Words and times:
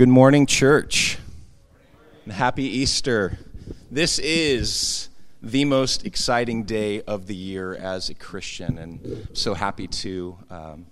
Good 0.00 0.08
morning, 0.08 0.46
church. 0.46 1.18
And 2.24 2.32
happy 2.32 2.64
Easter. 2.64 3.38
This 3.90 4.18
is 4.18 5.10
the 5.42 5.66
most 5.66 6.06
exciting 6.06 6.62
day 6.64 7.02
of 7.02 7.26
the 7.26 7.36
year 7.36 7.74
as 7.74 8.08
a 8.08 8.14
Christian, 8.14 8.78
and 8.78 9.28
so 9.34 9.52
happy 9.52 9.86
to 9.88 10.38
um, 10.48 10.86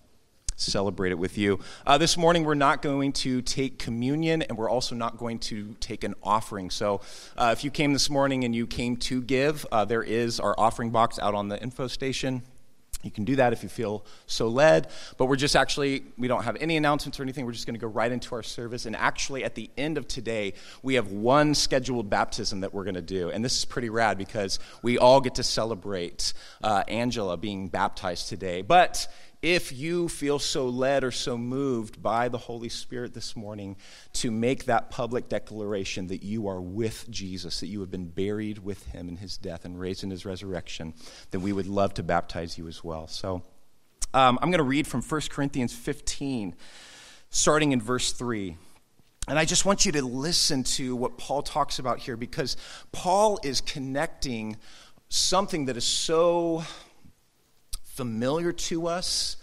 celebrate 0.56 1.10
it 1.10 1.18
with 1.18 1.38
you. 1.38 1.58
Uh, 1.86 1.96
this 1.96 2.18
morning, 2.18 2.44
we're 2.44 2.52
not 2.52 2.82
going 2.82 3.14
to 3.14 3.40
take 3.40 3.78
communion, 3.78 4.42
and 4.42 4.58
we're 4.58 4.68
also 4.68 4.94
not 4.94 5.16
going 5.16 5.38
to 5.38 5.74
take 5.80 6.04
an 6.04 6.14
offering. 6.22 6.68
So, 6.68 7.00
uh, 7.38 7.48
if 7.56 7.64
you 7.64 7.70
came 7.70 7.94
this 7.94 8.10
morning 8.10 8.44
and 8.44 8.54
you 8.54 8.66
came 8.66 8.98
to 8.98 9.22
give, 9.22 9.64
uh, 9.72 9.86
there 9.86 10.02
is 10.02 10.38
our 10.38 10.54
offering 10.60 10.90
box 10.90 11.18
out 11.18 11.34
on 11.34 11.48
the 11.48 11.58
info 11.62 11.86
station. 11.86 12.42
You 13.02 13.12
can 13.12 13.24
do 13.24 13.36
that 13.36 13.52
if 13.52 13.62
you 13.62 13.68
feel 13.68 14.04
so 14.26 14.48
led, 14.48 14.88
but 15.18 15.26
we're 15.26 15.36
just 15.36 15.54
actually, 15.54 16.02
we 16.16 16.26
don't 16.26 16.42
have 16.42 16.56
any 16.60 16.76
announcements 16.76 17.20
or 17.20 17.22
anything. 17.22 17.46
We're 17.46 17.52
just 17.52 17.64
going 17.64 17.76
to 17.76 17.80
go 17.80 17.86
right 17.86 18.10
into 18.10 18.34
our 18.34 18.42
service. 18.42 18.86
And 18.86 18.96
actually, 18.96 19.44
at 19.44 19.54
the 19.54 19.70
end 19.78 19.98
of 19.98 20.08
today, 20.08 20.54
we 20.82 20.94
have 20.94 21.12
one 21.12 21.54
scheduled 21.54 22.10
baptism 22.10 22.60
that 22.60 22.74
we're 22.74 22.82
going 22.82 22.96
to 22.96 23.02
do. 23.02 23.30
And 23.30 23.44
this 23.44 23.56
is 23.56 23.64
pretty 23.64 23.88
rad 23.88 24.18
because 24.18 24.58
we 24.82 24.98
all 24.98 25.20
get 25.20 25.36
to 25.36 25.44
celebrate 25.44 26.32
uh, 26.60 26.82
Angela 26.88 27.36
being 27.36 27.68
baptized 27.68 28.28
today. 28.28 28.62
But 28.62 29.06
if 29.40 29.72
you 29.72 30.08
feel 30.08 30.38
so 30.38 30.68
led 30.68 31.04
or 31.04 31.10
so 31.10 31.38
moved 31.38 32.02
by 32.02 32.28
the 32.28 32.38
Holy 32.38 32.68
Spirit 32.68 33.14
this 33.14 33.36
morning 33.36 33.76
to 34.14 34.30
make 34.30 34.64
that 34.64 34.90
public 34.90 35.28
declaration 35.28 36.08
that 36.08 36.22
you 36.24 36.48
are 36.48 36.60
with 36.60 37.08
Jesus, 37.08 37.60
that 37.60 37.68
you 37.68 37.80
have 37.80 37.90
been 37.90 38.08
buried 38.08 38.58
with 38.58 38.86
him 38.86 39.08
in 39.08 39.16
his 39.16 39.36
death 39.36 39.64
and 39.64 39.78
raised 39.78 40.02
in 40.02 40.10
his 40.10 40.26
resurrection, 40.26 40.92
then 41.30 41.40
we 41.40 41.52
would 41.52 41.68
love 41.68 41.94
to 41.94 42.02
baptize 42.02 42.58
you 42.58 42.66
as 42.66 42.82
well. 42.82 43.06
So 43.06 43.42
um, 44.12 44.38
I'm 44.42 44.50
going 44.50 44.58
to 44.58 44.64
read 44.64 44.86
from 44.86 45.02
1 45.02 45.20
Corinthians 45.30 45.72
15, 45.72 46.56
starting 47.30 47.72
in 47.72 47.80
verse 47.80 48.12
3. 48.12 48.56
And 49.28 49.38
I 49.38 49.44
just 49.44 49.64
want 49.64 49.86
you 49.86 49.92
to 49.92 50.02
listen 50.02 50.64
to 50.64 50.96
what 50.96 51.18
Paul 51.18 51.42
talks 51.42 51.78
about 51.78 51.98
here 51.98 52.16
because 52.16 52.56
Paul 52.90 53.38
is 53.44 53.60
connecting 53.60 54.56
something 55.10 55.66
that 55.66 55.76
is 55.76 55.84
so 55.84 56.64
familiar 57.98 58.52
to 58.52 58.86
us 58.86 59.36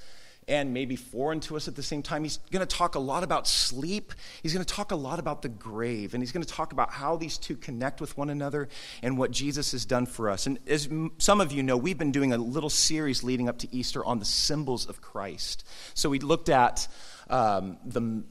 and 0.47 0.73
maybe 0.73 0.95
foreign 0.95 1.41
to 1.41 1.57
us 1.57 1.67
at 1.67 1.75
the 1.75 1.83
same 1.83 2.01
time. 2.01 2.23
He's 2.23 2.37
going 2.51 2.65
to 2.65 2.77
talk 2.77 2.95
a 2.95 2.99
lot 2.99 3.23
about 3.23 3.47
sleep. 3.47 4.13
He's 4.41 4.53
going 4.53 4.63
to 4.63 4.73
talk 4.73 4.91
a 4.91 4.95
lot 4.95 5.19
about 5.19 5.41
the 5.41 5.49
grave. 5.49 6.13
And 6.13 6.23
he's 6.23 6.31
going 6.31 6.43
to 6.43 6.49
talk 6.53 6.71
about 6.71 6.89
how 6.89 7.17
these 7.17 7.37
two 7.37 7.57
connect 7.57 7.99
with 7.99 8.17
one 8.17 8.29
another 8.29 8.69
and 9.03 9.17
what 9.17 9.31
Jesus 9.31 9.73
has 9.73 9.85
done 9.85 10.05
for 10.05 10.29
us. 10.29 10.47
And 10.47 10.57
as 10.67 10.87
some 11.17 11.41
of 11.41 11.51
you 11.51 11.63
know, 11.63 11.75
we've 11.75 11.97
been 11.97 12.13
doing 12.13 12.31
a 12.31 12.37
little 12.37 12.69
series 12.69 13.23
leading 13.23 13.49
up 13.49 13.57
to 13.59 13.75
Easter 13.75 14.05
on 14.05 14.19
the 14.19 14.25
symbols 14.25 14.87
of 14.87 15.01
Christ. 15.01 15.67
So 15.95 16.09
we 16.09 16.19
looked 16.19 16.47
at 16.47 16.87
um, 17.29 17.77
the, 17.83 18.23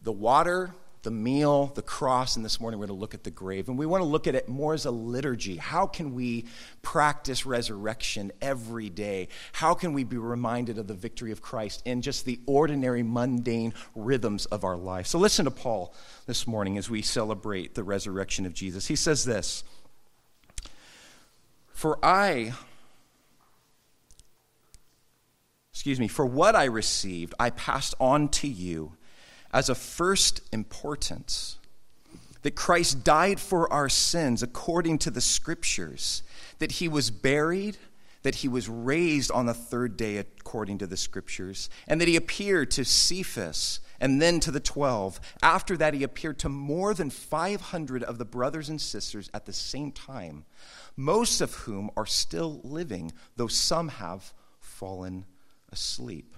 the 0.00 0.12
water, 0.12 0.74
the 1.04 1.10
meal, 1.10 1.66
the 1.74 1.82
cross, 1.82 2.34
and 2.34 2.44
this 2.44 2.58
morning 2.58 2.80
we're 2.80 2.86
going 2.86 2.96
to 2.96 3.00
look 3.00 3.14
at 3.14 3.24
the 3.24 3.30
grave. 3.30 3.68
And 3.68 3.78
we 3.78 3.86
want 3.86 4.02
to 4.02 4.08
look 4.08 4.26
at 4.26 4.34
it 4.34 4.48
more 4.48 4.74
as 4.74 4.86
a 4.86 4.90
liturgy. 4.90 5.56
How 5.56 5.86
can 5.86 6.14
we 6.14 6.46
practice 6.82 7.46
resurrection 7.46 8.32
every 8.40 8.88
day? 8.88 9.28
How 9.52 9.74
can 9.74 9.92
we 9.92 10.02
be 10.02 10.16
reminded 10.16 10.78
of 10.78 10.88
the 10.88 10.94
victory 10.94 11.30
of 11.30 11.40
Christ 11.40 11.82
in 11.84 12.02
just 12.02 12.24
the 12.24 12.40
ordinary, 12.46 13.02
mundane 13.02 13.74
rhythms 13.94 14.46
of 14.46 14.64
our 14.64 14.76
life? 14.76 15.06
So 15.06 15.18
listen 15.18 15.44
to 15.44 15.50
Paul 15.50 15.94
this 16.26 16.46
morning 16.46 16.78
as 16.78 16.90
we 16.90 17.02
celebrate 17.02 17.74
the 17.74 17.84
resurrection 17.84 18.46
of 18.46 18.54
Jesus. 18.54 18.86
He 18.86 18.96
says 18.96 19.24
this 19.24 19.62
For 21.74 21.98
I, 22.02 22.54
excuse 25.70 26.00
me, 26.00 26.08
for 26.08 26.24
what 26.24 26.56
I 26.56 26.64
received, 26.64 27.34
I 27.38 27.50
passed 27.50 27.94
on 28.00 28.30
to 28.30 28.48
you 28.48 28.94
as 29.54 29.68
a 29.68 29.74
first 29.74 30.40
importance 30.52 31.58
that 32.42 32.56
Christ 32.56 33.04
died 33.04 33.40
for 33.40 33.72
our 33.72 33.88
sins 33.88 34.42
according 34.42 34.98
to 34.98 35.10
the 35.10 35.20
scriptures, 35.20 36.22
that 36.58 36.72
he 36.72 36.88
was 36.88 37.10
buried, 37.10 37.78
that 38.22 38.34
he 38.34 38.48
was 38.48 38.68
raised 38.68 39.30
on 39.30 39.46
the 39.46 39.54
third 39.54 39.96
day 39.96 40.18
according 40.18 40.78
to 40.78 40.86
the 40.86 40.96
scriptures, 40.96 41.70
and 41.86 42.00
that 42.00 42.08
he 42.08 42.16
appeared 42.16 42.70
to 42.72 42.84
Cephas 42.84 43.78
and 44.00 44.20
then 44.20 44.40
to 44.40 44.50
the 44.50 44.60
twelve. 44.60 45.20
After 45.40 45.76
that, 45.76 45.94
he 45.94 46.02
appeared 46.02 46.40
to 46.40 46.48
more 46.48 46.92
than 46.92 47.08
500 47.08 48.02
of 48.02 48.18
the 48.18 48.24
brothers 48.24 48.68
and 48.68 48.80
sisters 48.80 49.30
at 49.32 49.46
the 49.46 49.52
same 49.52 49.92
time, 49.92 50.44
most 50.96 51.40
of 51.40 51.54
whom 51.54 51.90
are 51.96 52.06
still 52.06 52.60
living, 52.64 53.12
though 53.36 53.46
some 53.46 53.88
have 53.88 54.34
fallen 54.58 55.24
asleep. 55.70 56.33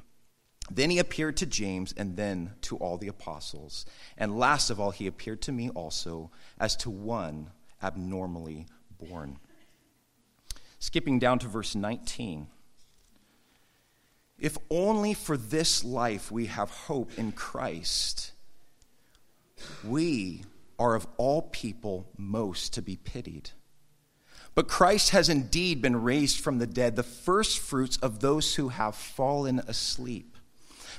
Then 0.70 0.90
he 0.90 0.98
appeared 0.98 1.36
to 1.38 1.46
James 1.46 1.94
and 1.96 2.16
then 2.16 2.52
to 2.62 2.76
all 2.76 2.98
the 2.98 3.08
apostles. 3.08 3.86
And 4.18 4.38
last 4.38 4.70
of 4.70 4.80
all, 4.80 4.90
he 4.90 5.06
appeared 5.06 5.42
to 5.42 5.52
me 5.52 5.70
also 5.70 6.30
as 6.58 6.74
to 6.76 6.90
one 6.90 7.50
abnormally 7.82 8.66
born. 8.98 9.38
Skipping 10.78 11.18
down 11.18 11.38
to 11.40 11.48
verse 11.48 11.74
19. 11.74 12.48
If 14.38 14.58
only 14.70 15.14
for 15.14 15.36
this 15.36 15.84
life 15.84 16.30
we 16.30 16.46
have 16.46 16.70
hope 16.70 17.10
in 17.16 17.32
Christ, 17.32 18.32
we 19.84 20.42
are 20.78 20.94
of 20.94 21.06
all 21.16 21.42
people 21.42 22.10
most 22.18 22.74
to 22.74 22.82
be 22.82 22.96
pitied. 22.96 23.50
But 24.54 24.68
Christ 24.68 25.10
has 25.10 25.28
indeed 25.28 25.80
been 25.80 26.02
raised 26.02 26.40
from 26.40 26.58
the 26.58 26.66
dead, 26.66 26.96
the 26.96 27.02
first 27.02 27.58
fruits 27.58 27.96
of 27.98 28.20
those 28.20 28.54
who 28.54 28.68
have 28.68 28.94
fallen 28.94 29.60
asleep. 29.60 30.35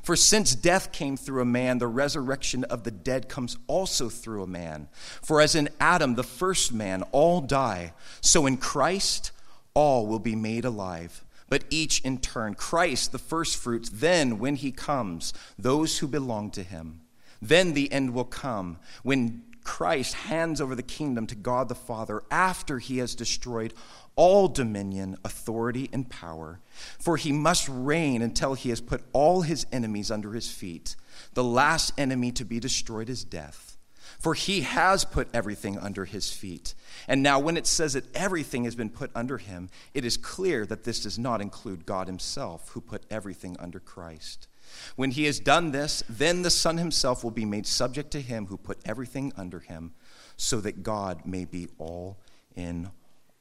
For 0.07 0.15
since 0.15 0.55
death 0.55 0.93
came 0.93 1.17
through 1.17 1.41
a 1.41 1.45
man, 1.45 1.79
the 1.79 1.87
resurrection 1.87 2.63
of 2.63 2.85
the 2.85 2.91
dead 2.91 3.27
comes 3.27 3.57
also 3.67 4.07
through 4.07 4.41
a 4.41 4.47
man. 4.47 4.87
For 5.21 5.41
as 5.41 5.53
in 5.53 5.67
Adam, 5.81 6.15
the 6.15 6.23
first 6.23 6.71
man, 6.71 7.03
all 7.11 7.41
die, 7.41 7.91
so 8.21 8.45
in 8.45 8.55
Christ, 8.55 9.33
all 9.73 10.07
will 10.07 10.19
be 10.19 10.33
made 10.33 10.63
alive. 10.63 11.25
But 11.49 11.65
each 11.69 11.99
in 12.05 12.19
turn, 12.19 12.53
Christ, 12.53 13.11
the 13.11 13.17
firstfruits, 13.17 13.89
then 13.89 14.39
when 14.39 14.55
he 14.55 14.71
comes, 14.71 15.33
those 15.59 15.97
who 15.97 16.07
belong 16.07 16.51
to 16.51 16.63
him. 16.63 17.01
Then 17.41 17.73
the 17.73 17.91
end 17.91 18.13
will 18.13 18.23
come 18.23 18.77
when 19.03 19.43
Christ 19.67 20.13
hands 20.13 20.61
over 20.61 20.75
the 20.75 20.81
kingdom 20.81 21.27
to 21.27 21.35
God 21.35 21.67
the 21.67 21.75
Father 21.75 22.23
after 22.31 22.79
he 22.79 22.99
has 22.99 23.13
destroyed 23.13 23.73
all 24.15 24.47
dominion, 24.47 25.17
authority, 25.25 25.89
and 25.91 26.09
power. 26.09 26.61
For 26.97 27.17
he 27.17 27.33
must 27.33 27.67
reign 27.69 28.21
until 28.21 28.53
he 28.53 28.69
has 28.69 28.79
put 28.79 29.03
all 29.11 29.41
his 29.41 29.67
enemies 29.69 30.09
under 30.09 30.31
his 30.31 30.49
feet. 30.49 30.95
The 31.33 31.43
last 31.43 31.91
enemy 31.97 32.31
to 32.31 32.45
be 32.45 32.61
destroyed 32.61 33.09
is 33.09 33.25
death. 33.25 33.77
For 34.17 34.33
he 34.33 34.61
has 34.61 35.03
put 35.03 35.27
everything 35.33 35.77
under 35.77 36.05
his 36.05 36.31
feet. 36.31 36.73
And 37.05 37.21
now, 37.21 37.37
when 37.37 37.57
it 37.57 37.67
says 37.67 37.91
that 37.93 38.15
everything 38.15 38.63
has 38.63 38.73
been 38.73 38.89
put 38.89 39.11
under 39.13 39.37
him, 39.37 39.69
it 39.93 40.05
is 40.05 40.15
clear 40.15 40.65
that 40.65 40.85
this 40.85 41.01
does 41.01 41.19
not 41.19 41.41
include 41.41 41.85
God 41.85 42.07
himself, 42.07 42.69
who 42.69 42.79
put 42.79 43.03
everything 43.11 43.57
under 43.59 43.81
Christ. 43.81 44.47
When 44.95 45.11
he 45.11 45.25
has 45.25 45.39
done 45.39 45.71
this, 45.71 46.03
then 46.09 46.41
the 46.41 46.49
Son 46.49 46.77
himself 46.77 47.23
will 47.23 47.31
be 47.31 47.45
made 47.45 47.67
subject 47.67 48.11
to 48.11 48.21
him 48.21 48.47
who 48.47 48.57
put 48.57 48.79
everything 48.85 49.33
under 49.37 49.59
him, 49.59 49.93
so 50.35 50.59
that 50.61 50.83
God 50.83 51.25
may 51.25 51.45
be 51.45 51.67
all 51.77 52.17
in 52.55 52.89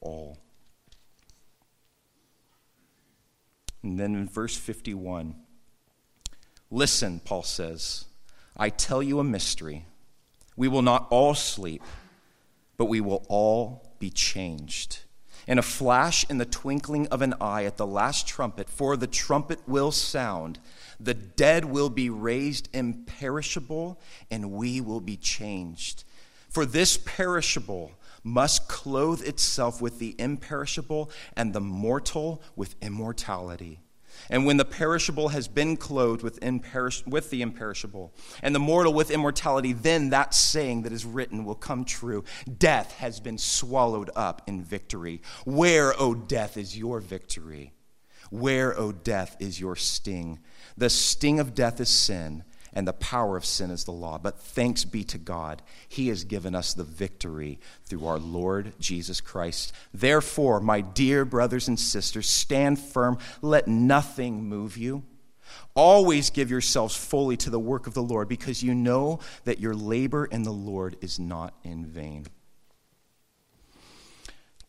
all. 0.01 0.37
And 3.83 3.99
then 3.99 4.15
in 4.15 4.27
verse 4.27 4.57
51, 4.57 5.35
listen, 6.69 7.21
Paul 7.23 7.43
says, 7.43 8.05
I 8.55 8.69
tell 8.69 9.01
you 9.03 9.19
a 9.19 9.23
mystery. 9.23 9.85
We 10.55 10.67
will 10.67 10.81
not 10.81 11.07
all 11.09 11.35
sleep, 11.35 11.83
but 12.75 12.85
we 12.85 13.01
will 13.01 13.25
all 13.29 13.93
be 13.99 14.09
changed. 14.09 14.99
In 15.47 15.57
a 15.57 15.63
flash, 15.63 16.25
in 16.29 16.39
the 16.39 16.45
twinkling 16.45 17.07
of 17.07 17.21
an 17.21 17.33
eye, 17.39 17.63
at 17.63 17.77
the 17.77 17.87
last 17.87 18.27
trumpet, 18.27 18.69
for 18.69 18.97
the 18.97 19.07
trumpet 19.07 19.61
will 19.65 19.91
sound, 19.91 20.59
the 20.99 21.13
dead 21.13 21.63
will 21.63 21.89
be 21.89 22.09
raised 22.09 22.67
imperishable, 22.73 23.97
and 24.29 24.51
we 24.51 24.81
will 24.81 24.99
be 24.99 25.15
changed. 25.15 26.03
For 26.49 26.65
this 26.65 26.97
perishable 26.97 27.93
must 28.23 28.67
clothe 28.67 29.21
itself 29.21 29.81
with 29.81 29.99
the 29.99 30.15
imperishable 30.19 31.09
and 31.37 31.53
the 31.53 31.61
mortal 31.61 32.41
with 32.57 32.75
immortality. 32.81 33.79
And 34.29 34.45
when 34.45 34.57
the 34.57 34.65
perishable 34.65 35.29
has 35.29 35.47
been 35.47 35.77
clothed 35.77 36.23
with, 36.23 36.39
imperish- 36.41 37.05
with 37.07 37.29
the 37.29 37.41
imperishable, 37.41 38.13
and 38.41 38.53
the 38.53 38.59
mortal 38.59 38.93
with 38.93 39.11
immortality, 39.11 39.73
then 39.73 40.09
that 40.09 40.33
saying 40.33 40.83
that 40.83 40.91
is 40.91 41.05
written 41.05 41.45
will 41.45 41.55
come 41.55 41.85
true 41.85 42.23
Death 42.57 42.93
has 42.93 43.19
been 43.19 43.37
swallowed 43.37 44.09
up 44.15 44.41
in 44.47 44.61
victory. 44.63 45.21
Where, 45.45 45.99
O 45.99 46.13
death, 46.13 46.57
is 46.57 46.77
your 46.77 46.99
victory? 46.99 47.73
Where, 48.29 48.77
O 48.77 48.91
death, 48.91 49.37
is 49.39 49.59
your 49.59 49.75
sting? 49.75 50.39
The 50.75 50.89
sting 50.89 51.39
of 51.39 51.55
death 51.55 51.79
is 51.79 51.89
sin 51.89 52.43
and 52.73 52.87
the 52.87 52.93
power 52.93 53.37
of 53.37 53.45
sin 53.45 53.71
is 53.71 53.83
the 53.83 53.91
law. 53.91 54.17
But 54.17 54.39
thanks 54.39 54.85
be 54.85 55.03
to 55.05 55.17
God, 55.17 55.61
He 55.87 56.07
has 56.09 56.23
given 56.23 56.55
us 56.55 56.73
the 56.73 56.83
victory 56.83 57.59
through 57.85 58.05
our 58.05 58.19
Lord 58.19 58.73
Jesus 58.79 59.21
Christ. 59.21 59.73
Therefore, 59.93 60.59
my 60.59 60.81
dear 60.81 61.25
brothers 61.25 61.67
and 61.67 61.79
sisters, 61.79 62.27
stand 62.27 62.79
firm. 62.79 63.17
Let 63.41 63.67
nothing 63.67 64.43
move 64.43 64.77
you. 64.77 65.03
Always 65.75 66.29
give 66.29 66.49
yourselves 66.49 66.95
fully 66.95 67.37
to 67.37 67.49
the 67.49 67.59
work 67.59 67.87
of 67.87 67.93
the 67.93 68.03
Lord 68.03 68.27
because 68.27 68.63
you 68.63 68.73
know 68.73 69.19
that 69.45 69.59
your 69.59 69.75
labor 69.75 70.25
in 70.25 70.43
the 70.43 70.51
Lord 70.51 70.97
is 71.01 71.19
not 71.19 71.53
in 71.63 71.85
vain. 71.85 72.25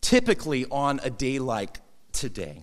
Typically, 0.00 0.64
on 0.70 1.00
a 1.02 1.10
day 1.10 1.38
like 1.38 1.80
today, 2.12 2.62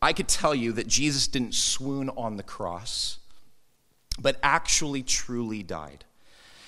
I 0.00 0.12
could 0.12 0.28
tell 0.28 0.54
you 0.54 0.72
that 0.72 0.86
Jesus 0.86 1.26
didn't 1.26 1.54
swoon 1.54 2.10
on 2.10 2.36
the 2.36 2.42
cross, 2.42 3.18
but 4.24 4.38
actually 4.42 5.02
truly 5.02 5.62
died. 5.62 6.06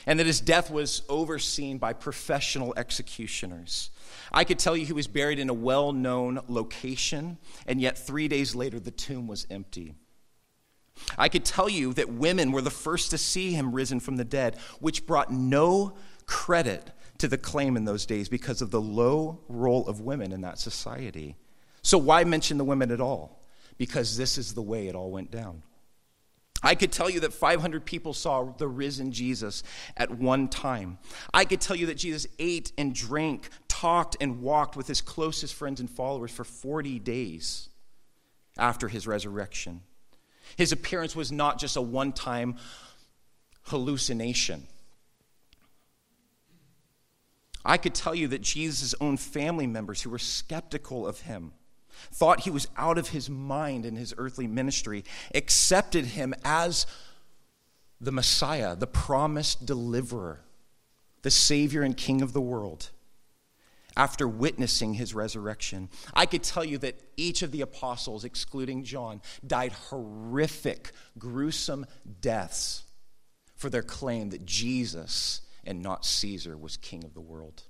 And 0.06 0.20
that 0.20 0.26
his 0.26 0.40
death 0.40 0.70
was 0.70 1.02
overseen 1.08 1.78
by 1.78 1.94
professional 1.94 2.74
executioners. 2.76 3.90
I 4.30 4.44
could 4.44 4.58
tell 4.58 4.76
you 4.76 4.84
he 4.84 4.92
was 4.92 5.08
buried 5.08 5.38
in 5.40 5.48
a 5.48 5.54
well 5.54 5.92
known 5.92 6.38
location, 6.46 7.38
and 7.66 7.80
yet 7.80 7.98
three 7.98 8.28
days 8.28 8.54
later 8.54 8.78
the 8.78 8.90
tomb 8.90 9.26
was 9.26 9.46
empty. 9.50 9.94
I 11.16 11.28
could 11.28 11.46
tell 11.46 11.68
you 11.68 11.94
that 11.94 12.10
women 12.10 12.52
were 12.52 12.60
the 12.60 12.70
first 12.70 13.10
to 13.10 13.18
see 13.18 13.52
him 13.52 13.72
risen 13.72 14.00
from 14.00 14.16
the 14.16 14.24
dead, 14.24 14.58
which 14.78 15.06
brought 15.06 15.32
no 15.32 15.96
credit 16.26 16.92
to 17.18 17.26
the 17.26 17.38
claim 17.38 17.76
in 17.76 17.86
those 17.86 18.04
days 18.04 18.28
because 18.28 18.60
of 18.60 18.70
the 18.70 18.80
low 18.80 19.40
role 19.48 19.88
of 19.88 20.02
women 20.02 20.30
in 20.30 20.42
that 20.42 20.58
society. 20.58 21.36
So, 21.80 21.96
why 21.96 22.22
mention 22.24 22.58
the 22.58 22.64
women 22.64 22.90
at 22.90 23.00
all? 23.00 23.42
Because 23.78 24.18
this 24.18 24.36
is 24.36 24.52
the 24.52 24.62
way 24.62 24.88
it 24.88 24.94
all 24.94 25.10
went 25.10 25.30
down. 25.30 25.62
I 26.62 26.74
could 26.74 26.90
tell 26.92 27.10
you 27.10 27.20
that 27.20 27.32
500 27.32 27.84
people 27.84 28.12
saw 28.12 28.44
the 28.44 28.68
risen 28.68 29.12
Jesus 29.12 29.62
at 29.96 30.10
one 30.10 30.48
time. 30.48 30.98
I 31.32 31.44
could 31.44 31.60
tell 31.60 31.76
you 31.76 31.86
that 31.86 31.96
Jesus 31.96 32.26
ate 32.38 32.72
and 32.78 32.94
drank, 32.94 33.48
talked 33.68 34.16
and 34.20 34.40
walked 34.40 34.76
with 34.76 34.86
his 34.86 35.00
closest 35.00 35.54
friends 35.54 35.80
and 35.80 35.90
followers 35.90 36.30
for 36.30 36.44
40 36.44 36.98
days 36.98 37.68
after 38.58 38.88
his 38.88 39.06
resurrection. 39.06 39.82
His 40.56 40.72
appearance 40.72 41.14
was 41.14 41.30
not 41.30 41.58
just 41.58 41.76
a 41.76 41.82
one 41.82 42.12
time 42.12 42.56
hallucination. 43.64 44.66
I 47.64 47.78
could 47.78 47.94
tell 47.94 48.14
you 48.14 48.28
that 48.28 48.42
Jesus' 48.42 48.94
own 49.00 49.16
family 49.16 49.66
members 49.66 50.00
who 50.00 50.10
were 50.10 50.20
skeptical 50.20 51.06
of 51.06 51.20
him 51.20 51.52
thought 52.12 52.40
he 52.40 52.50
was 52.50 52.68
out 52.76 52.98
of 52.98 53.08
his 53.08 53.28
mind 53.30 53.84
in 53.84 53.96
his 53.96 54.14
earthly 54.18 54.46
ministry, 54.46 55.04
accepted 55.34 56.06
him 56.06 56.34
as 56.44 56.86
the 58.00 58.12
Messiah, 58.12 58.76
the 58.76 58.86
promised 58.86 59.66
deliverer, 59.66 60.40
the 61.22 61.30
Savior 61.30 61.82
and 61.82 61.96
King 61.96 62.22
of 62.22 62.32
the 62.32 62.40
world 62.40 62.90
after 63.96 64.28
witnessing 64.28 64.94
his 64.94 65.14
resurrection. 65.14 65.88
I 66.12 66.26
could 66.26 66.42
tell 66.42 66.64
you 66.64 66.78
that 66.78 67.00
each 67.16 67.42
of 67.42 67.50
the 67.50 67.62
apostles, 67.62 68.24
excluding 68.24 68.84
John, 68.84 69.22
died 69.46 69.72
horrific, 69.72 70.92
gruesome 71.18 71.86
deaths 72.20 72.84
for 73.56 73.70
their 73.70 73.82
claim 73.82 74.30
that 74.30 74.44
Jesus 74.44 75.40
and 75.64 75.82
not 75.82 76.04
Caesar 76.04 76.56
was 76.56 76.76
king 76.76 77.04
of 77.04 77.14
the 77.14 77.20
world. 77.20 77.62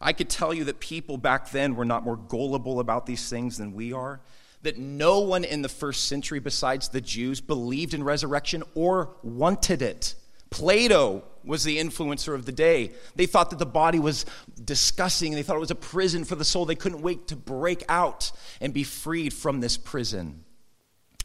I 0.00 0.12
could 0.12 0.28
tell 0.28 0.54
you 0.54 0.64
that 0.64 0.80
people 0.80 1.16
back 1.16 1.50
then 1.50 1.74
were 1.74 1.84
not 1.84 2.04
more 2.04 2.16
gullible 2.16 2.80
about 2.80 3.06
these 3.06 3.28
things 3.28 3.58
than 3.58 3.74
we 3.74 3.92
are, 3.92 4.20
that 4.62 4.78
no 4.78 5.20
one 5.20 5.44
in 5.44 5.62
the 5.62 5.68
first 5.68 6.06
century 6.06 6.38
besides 6.38 6.88
the 6.88 7.00
Jews 7.00 7.40
believed 7.40 7.94
in 7.94 8.02
resurrection 8.04 8.62
or 8.74 9.16
wanted 9.22 9.82
it. 9.82 10.14
Plato 10.50 11.24
was 11.44 11.64
the 11.64 11.78
influencer 11.78 12.34
of 12.34 12.46
the 12.46 12.52
day. 12.52 12.92
They 13.16 13.26
thought 13.26 13.50
that 13.50 13.58
the 13.58 13.66
body 13.66 13.98
was 13.98 14.24
disgusting. 14.64 15.32
They 15.32 15.42
thought 15.42 15.56
it 15.56 15.60
was 15.60 15.70
a 15.70 15.74
prison 15.76 16.24
for 16.24 16.34
the 16.34 16.44
soul. 16.44 16.64
They 16.64 16.74
couldn't 16.74 17.02
wait 17.02 17.28
to 17.28 17.36
break 17.36 17.84
out 17.88 18.32
and 18.60 18.72
be 18.72 18.84
freed 18.84 19.32
from 19.32 19.60
this 19.60 19.76
prison. 19.76 20.44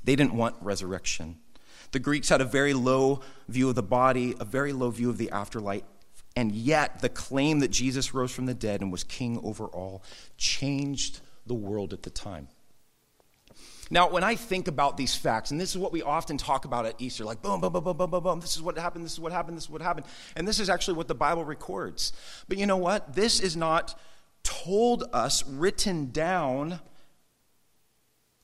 They 0.03 0.15
didn't 0.15 0.33
want 0.33 0.55
resurrection. 0.61 1.37
The 1.91 1.99
Greeks 1.99 2.29
had 2.29 2.41
a 2.41 2.45
very 2.45 2.73
low 2.73 3.21
view 3.47 3.69
of 3.69 3.75
the 3.75 3.83
body, 3.83 4.35
a 4.39 4.45
very 4.45 4.73
low 4.73 4.89
view 4.89 5.09
of 5.09 5.17
the 5.17 5.29
afterlife, 5.31 5.83
and 6.35 6.51
yet 6.51 7.01
the 7.01 7.09
claim 7.09 7.59
that 7.59 7.69
Jesus 7.69 8.13
rose 8.13 8.31
from 8.31 8.45
the 8.45 8.53
dead 8.53 8.81
and 8.81 8.91
was 8.91 9.03
king 9.03 9.39
over 9.43 9.65
all 9.65 10.03
changed 10.37 11.19
the 11.45 11.53
world 11.53 11.93
at 11.93 12.03
the 12.03 12.09
time. 12.09 12.47
Now, 13.91 14.09
when 14.09 14.23
I 14.23 14.35
think 14.35 14.67
about 14.67 14.97
these 14.97 15.15
facts, 15.15 15.51
and 15.51 15.59
this 15.61 15.69
is 15.69 15.77
what 15.77 15.91
we 15.91 16.01
often 16.01 16.37
talk 16.37 16.65
about 16.65 16.85
at 16.85 16.95
Easter, 16.99 17.23
like 17.23 17.41
boom, 17.41 17.61
boom, 17.61 17.73
boom, 17.73 17.83
boom, 17.83 17.97
boom, 17.97 18.09
boom, 18.09 18.23
boom, 18.23 18.39
this 18.39 18.55
is 18.55 18.61
what 18.61 18.77
happened, 18.77 19.05
this 19.05 19.13
is 19.13 19.19
what 19.19 19.31
happened, 19.31 19.57
this 19.57 19.65
is 19.65 19.69
what 19.69 19.81
happened, 19.81 20.07
and 20.35 20.47
this 20.47 20.59
is 20.59 20.69
actually 20.69 20.95
what 20.95 21.07
the 21.07 21.15
Bible 21.15 21.45
records. 21.45 22.13
But 22.47 22.57
you 22.57 22.65
know 22.65 22.77
what? 22.77 23.13
This 23.13 23.39
is 23.39 23.55
not 23.55 23.99
told 24.41 25.03
us, 25.13 25.45
written 25.47 26.11
down, 26.11 26.79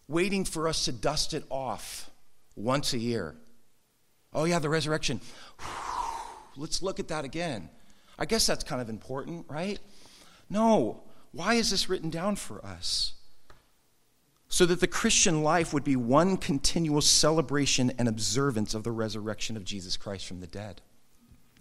waiting 0.08 0.46
for 0.46 0.68
us 0.68 0.86
to 0.86 0.92
dust 0.92 1.34
it 1.34 1.46
off 1.50 2.12
once 2.56 2.94
a 2.94 3.00
year. 3.00 3.36
Oh, 4.34 4.44
yeah, 4.44 4.60
the 4.60 4.70
resurrection. 4.70 5.22
Let's 6.58 6.84
look 6.84 7.00
at 7.00 7.08
that 7.08 7.26
again. 7.26 7.70
I 8.20 8.26
guess 8.26 8.46
that's 8.46 8.64
kind 8.64 8.82
of 8.82 8.90
important, 8.90 9.48
right? 9.50 9.80
No. 10.50 11.02
Why 11.32 11.56
is 11.56 11.72
this 11.72 11.90
written 11.90 12.12
down 12.12 12.36
for 12.36 12.64
us? 12.64 13.14
so 14.50 14.66
that 14.66 14.80
the 14.80 14.88
Christian 14.88 15.44
life 15.44 15.74
would 15.74 15.84
be 15.84 15.96
one 15.96 16.36
continual 16.36 17.02
celebration 17.02 17.94
and 18.00 18.08
observance 18.08 18.74
of 18.74 18.84
the 18.84 18.92
resurrection 18.92 19.56
of 19.56 19.64
Jesus 19.64 19.96
Christ 19.96 20.26
from 20.26 20.42
the 20.42 20.48
dead. 20.48 20.82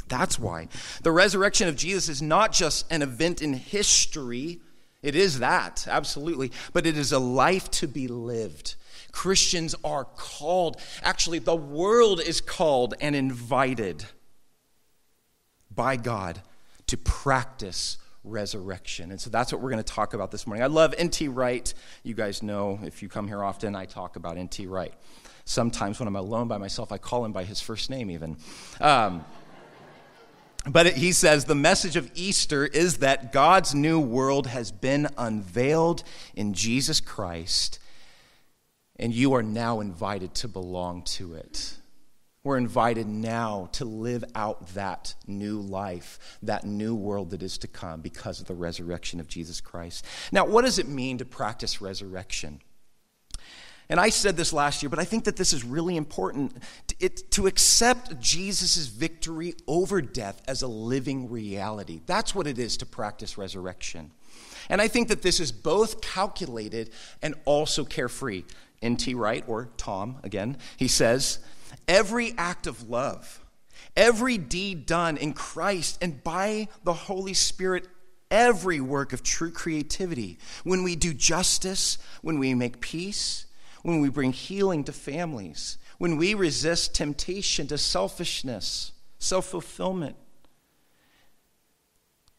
That's 0.08 0.38
why. 0.38 0.68
The 1.02 1.12
resurrection 1.12 1.68
of 1.68 1.76
Jesus 1.76 2.08
is 2.08 2.22
not 2.22 2.50
just 2.50 2.90
an 2.90 3.02
event 3.02 3.42
in 3.42 3.52
history, 3.52 4.60
it 5.02 5.14
is 5.14 5.40
that, 5.40 5.86
absolutely, 5.88 6.50
but 6.72 6.86
it 6.86 6.96
is 6.96 7.12
a 7.12 7.18
life 7.18 7.70
to 7.72 7.86
be 7.86 8.08
lived. 8.08 8.74
Christians 9.12 9.74
are 9.84 10.04
called, 10.04 10.80
actually, 11.02 11.40
the 11.40 11.54
world 11.54 12.22
is 12.22 12.40
called 12.40 12.94
and 13.02 13.14
invited 13.14 14.06
by 15.70 15.96
God 15.96 16.40
to 16.88 16.96
practice 16.96 17.98
resurrection. 18.24 19.10
And 19.10 19.20
so 19.20 19.30
that's 19.30 19.52
what 19.52 19.60
we're 19.60 19.70
going 19.70 19.82
to 19.82 19.92
talk 19.92 20.14
about 20.14 20.30
this 20.30 20.46
morning. 20.46 20.62
I 20.62 20.66
love 20.66 20.94
N.T. 20.98 21.28
Wright. 21.28 21.72
You 22.02 22.14
guys 22.14 22.42
know, 22.42 22.78
if 22.82 23.02
you 23.02 23.08
come 23.08 23.28
here 23.28 23.42
often, 23.42 23.74
I 23.74 23.86
talk 23.86 24.16
about 24.16 24.36
N.T. 24.36 24.66
Wright. 24.66 24.92
Sometimes 25.44 25.98
when 25.98 26.08
I'm 26.08 26.16
alone 26.16 26.48
by 26.48 26.58
myself, 26.58 26.92
I 26.92 26.98
call 26.98 27.24
him 27.24 27.32
by 27.32 27.44
his 27.44 27.60
first 27.60 27.88
name, 27.88 28.10
even. 28.10 28.36
Um, 28.80 29.24
but 30.66 30.86
it, 30.86 30.96
he 30.96 31.12
says 31.12 31.46
the 31.46 31.54
message 31.54 31.96
of 31.96 32.10
Easter 32.14 32.66
is 32.66 32.98
that 32.98 33.32
God's 33.32 33.74
new 33.74 33.98
world 33.98 34.46
has 34.46 34.70
been 34.70 35.08
unveiled 35.16 36.02
in 36.34 36.52
Jesus 36.52 37.00
Christ, 37.00 37.78
and 38.96 39.14
you 39.14 39.32
are 39.34 39.42
now 39.42 39.80
invited 39.80 40.34
to 40.36 40.48
belong 40.48 41.02
to 41.02 41.34
it. 41.34 41.77
We're 42.48 42.56
invited 42.56 43.06
now 43.06 43.68
to 43.72 43.84
live 43.84 44.24
out 44.34 44.68
that 44.68 45.14
new 45.26 45.60
life, 45.60 46.38
that 46.42 46.64
new 46.64 46.94
world 46.94 47.32
that 47.32 47.42
is 47.42 47.58
to 47.58 47.68
come 47.68 48.00
because 48.00 48.40
of 48.40 48.46
the 48.46 48.54
resurrection 48.54 49.20
of 49.20 49.28
Jesus 49.28 49.60
Christ. 49.60 50.06
Now, 50.32 50.46
what 50.46 50.64
does 50.64 50.78
it 50.78 50.88
mean 50.88 51.18
to 51.18 51.26
practice 51.26 51.82
resurrection? 51.82 52.62
And 53.90 54.00
I 54.00 54.08
said 54.08 54.38
this 54.38 54.54
last 54.54 54.82
year, 54.82 54.88
but 54.88 54.98
I 54.98 55.04
think 55.04 55.24
that 55.24 55.36
this 55.36 55.52
is 55.52 55.62
really 55.62 55.98
important 55.98 56.56
to, 56.86 56.96
it, 57.00 57.30
to 57.32 57.46
accept 57.46 58.18
Jesus' 58.18 58.86
victory 58.86 59.52
over 59.66 60.00
death 60.00 60.40
as 60.48 60.62
a 60.62 60.68
living 60.68 61.28
reality. 61.28 62.00
That's 62.06 62.34
what 62.34 62.46
it 62.46 62.58
is 62.58 62.78
to 62.78 62.86
practice 62.86 63.36
resurrection. 63.36 64.10
And 64.70 64.80
I 64.80 64.88
think 64.88 65.08
that 65.08 65.20
this 65.20 65.38
is 65.38 65.52
both 65.52 66.00
calculated 66.00 66.92
and 67.20 67.34
also 67.44 67.84
carefree. 67.84 68.44
N.T. 68.80 69.12
Wright, 69.14 69.44
or 69.46 69.68
Tom 69.76 70.16
again, 70.22 70.56
he 70.78 70.88
says, 70.88 71.40
Every 71.88 72.34
act 72.36 72.66
of 72.66 72.90
love, 72.90 73.42
every 73.96 74.36
deed 74.38 74.84
done 74.86 75.16
in 75.16 75.32
Christ 75.32 75.98
and 76.02 76.22
by 76.22 76.68
the 76.84 76.92
Holy 76.92 77.34
Spirit, 77.34 77.88
every 78.30 78.80
work 78.80 79.12
of 79.14 79.22
true 79.22 79.50
creativity, 79.50 80.38
when 80.64 80.82
we 80.82 80.94
do 80.94 81.14
justice, 81.14 81.96
when 82.20 82.38
we 82.38 82.54
make 82.54 82.80
peace, 82.80 83.46
when 83.82 84.00
we 84.00 84.10
bring 84.10 84.32
healing 84.32 84.84
to 84.84 84.92
families, 84.92 85.78
when 85.96 86.16
we 86.16 86.34
resist 86.34 86.94
temptation 86.94 87.66
to 87.68 87.78
selfishness, 87.78 88.92
self 89.18 89.46
fulfillment, 89.46 90.16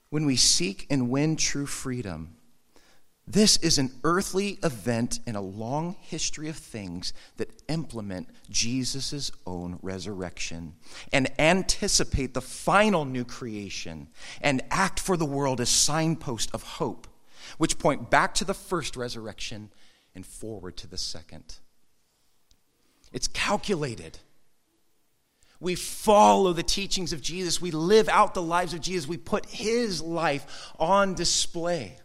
when 0.10 0.26
we 0.26 0.36
seek 0.36 0.86
and 0.90 1.10
win 1.10 1.36
true 1.36 1.66
freedom, 1.66 2.36
this 3.30 3.58
is 3.58 3.78
an 3.78 3.92
earthly 4.04 4.58
event 4.64 5.20
in 5.28 5.36
a 5.36 5.42
long 5.42 5.96
history 6.02 6.50
of 6.50 6.56
things 6.56 7.14
that 7.38 7.62
implement 7.68 8.28
Jesus' 8.50 9.32
own 9.46 9.78
resurrection 9.84 10.74
and 11.14 11.32
anticipate 11.40 12.34
the 12.34 12.42
final 12.42 13.06
new 13.06 13.24
creation 13.24 14.08
and 14.42 14.64
act 14.72 15.00
for 15.00 15.16
the 15.16 15.28
world 15.28 15.62
as 15.62 15.70
signpost 15.70 16.50
of 16.56 16.64
hope, 16.64 17.08
which 17.60 17.78
point 17.78 18.10
back 18.10 18.34
to 18.34 18.46
the 18.46 18.56
first 18.56 18.98
resurrection 18.98 19.70
and 20.16 20.26
forward 20.26 20.76
to 20.78 20.88
the 20.88 20.98
second. 20.98 21.60
It's 23.14 23.28
calculated. 23.28 24.18
We 25.60 25.76
follow 25.76 26.52
the 26.52 26.64
teachings 26.64 27.14
of 27.14 27.22
Jesus. 27.22 27.62
We 27.62 27.70
live 27.70 28.10
out 28.10 28.34
the 28.34 28.42
lives 28.42 28.74
of 28.74 28.82
Jesus. 28.82 29.08
We 29.08 29.18
put 29.18 29.46
his 29.46 30.02
life 30.02 30.72
on 30.80 31.14
display. 31.14 32.00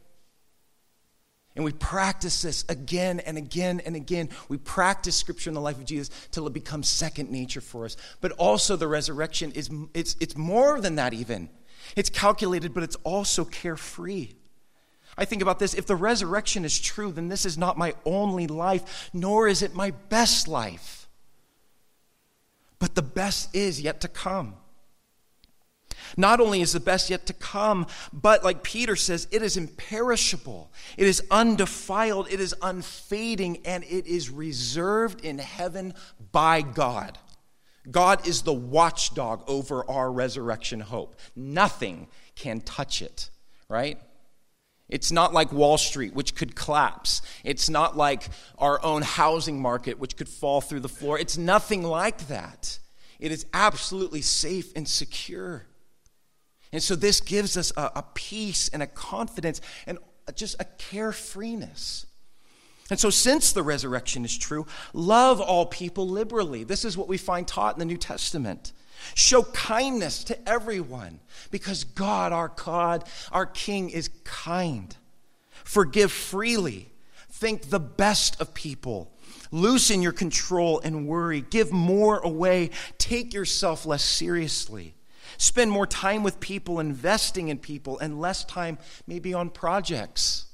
And 1.57 1.65
we 1.65 1.73
practice 1.73 2.43
this 2.43 2.65
again 2.69 3.21
and 3.21 3.39
again 3.39 3.81
and 3.87 3.95
again. 3.95 4.29
We 4.49 4.59
practice 4.59 5.15
scripture 5.15 5.51
in 5.51 5.55
the 5.55 5.61
life 5.61 5.79
of 5.79 5.85
Jesus 5.85 6.11
till 6.33 6.47
it 6.49 6.53
becomes 6.53 6.89
second 6.89 7.31
nature 7.31 7.61
for 7.61 7.85
us. 7.85 7.97
But 8.21 8.33
also 8.33 8.75
the 8.75 8.89
resurrection 8.89 9.53
is 9.53 9.71
it's, 9.95 10.17
it's 10.19 10.37
more 10.37 10.81
than 10.81 10.97
that 10.97 11.15
even. 11.15 11.49
It's 11.95 12.11
calculated, 12.11 12.75
but 12.75 12.83
it's 12.83 12.97
also 13.05 13.45
carefree. 13.45 14.33
I 15.17 15.25
think 15.27 15.43
about 15.43 15.61
this 15.61 15.75
if 15.75 15.87
the 15.87 15.95
resurrection 15.95 16.65
is 16.65 16.81
true, 16.81 17.13
then 17.13 17.29
this 17.29 17.47
is 17.47 17.57
not 17.57 17.79
my 17.79 17.95
only 18.05 18.49
life, 18.49 19.11
nor 19.13 19.47
is 19.47 19.63
it 19.63 19.75
my 19.75 19.93
best 19.93 20.49
life. 20.49 21.09
But 22.81 22.97
the 22.97 23.03
best 23.03 23.55
is 23.55 23.81
yet 23.81 24.01
to 24.01 24.09
come. 24.09 24.57
Not 26.17 26.41
only 26.41 26.61
is 26.61 26.73
the 26.73 26.81
best 26.81 27.11
yet 27.11 27.27
to 27.27 27.33
come, 27.33 27.87
but 28.13 28.45
like 28.45 28.63
Peter 28.63 28.97
says, 28.97 29.27
it 29.31 29.43
is 29.43 29.57
imperishable, 29.57 30.73
it 30.97 31.07
is 31.07 31.23
undefiled, 31.31 32.29
it 32.31 32.41
is 32.41 32.55
unfading, 32.63 33.59
and 33.65 33.85
it 33.85 34.07
is 34.07 34.31
reserved 34.31 35.25
in 35.25 35.39
heaven 35.39 35.95
by 36.33 36.63
God. 36.63 37.19
God 37.91 38.27
is 38.27 38.43
the 38.43 38.53
watchdog 38.53 39.45
over 39.47 39.89
our 39.91 40.11
resurrection 40.11 40.81
hope. 40.81 41.17
Nothing 41.37 42.09
can 42.35 42.61
touch 42.61 43.03
it, 43.03 43.31
right? 43.69 43.99
It's 44.89 45.11
not 45.11 45.33
like 45.33 45.53
Wall 45.53 45.79
Street, 45.79 46.15
which 46.15 46.35
could 46.35 46.55
collapse. 46.55 47.23
It's 47.43 47.71
not 47.71 47.97
like 47.97 48.29
our 48.59 48.83
own 48.85 49.03
housing 49.03 49.61
market, 49.61 49.99
which 49.99 50.17
could 50.17 50.29
fall 50.29 50.61
through 50.61 50.81
the 50.81 50.89
floor. 50.89 51.19
It's 51.19 51.39
nothing 51.39 51.83
like 51.83 52.29
that. 52.29 52.79
It 53.19 53.33
is 53.33 53.47
absolutely 53.55 54.21
safe 54.21 54.73
and 54.77 54.87
secure. 54.87 55.67
And 56.75 56.83
so 56.83 56.97
this 56.97 57.21
gives 57.21 57.57
us 57.57 57.73
a, 57.77 57.93
a 57.95 58.05
peace 58.15 58.69
and 58.69 58.83
a 58.83 58.89
confidence 58.89 59.61
and 59.87 59.97
just 60.35 60.61
a 60.61 60.65
carefreeness. 60.65 62.07
And 62.91 62.99
so, 62.99 63.11
since 63.11 63.53
the 63.53 63.63
resurrection 63.63 64.25
is 64.25 64.37
true, 64.37 64.67
love 64.93 65.41
all 65.41 65.67
people 65.67 66.09
liberally. 66.09 66.65
This 66.65 66.85
is 66.85 66.99
what 66.99 67.07
we 67.07 67.17
find 67.17 67.47
taught 67.47 67.77
in 67.77 67.79
the 67.79 67.85
New 67.85 67.97
Testament. 67.97 68.73
Show 69.15 69.45
kindness 69.45 70.25
to 70.25 70.49
everyone 70.49 71.21
because 71.53 71.85
God, 71.85 72.33
our 72.33 72.49
God, 72.49 73.09
our 73.31 73.47
King, 73.47 73.89
is 73.91 74.11
kind. 74.25 74.97
Forgive 75.63 76.11
freely. 76.11 76.91
Think 77.31 77.71
the 77.71 77.79
best 77.79 78.41
of 78.41 78.53
people. 78.53 79.13
Loosen 79.53 80.03
your 80.03 80.13
control 80.13 80.81
and 80.81 81.07
worry. 81.07 81.41
Give 81.41 81.71
more 81.71 82.19
away. 82.19 82.71
Take 82.99 83.33
yourself 83.33 83.87
less 83.87 84.03
seriously. 84.03 84.95
Spend 85.37 85.71
more 85.71 85.87
time 85.87 86.23
with 86.23 86.41
people, 86.41 86.81
investing 86.81 87.49
in 87.49 87.59
people, 87.59 87.99
and 87.99 88.21
less 88.21 88.45
time 88.45 88.79
maybe 89.07 89.35
on 89.35 89.51
projects. 89.51 90.47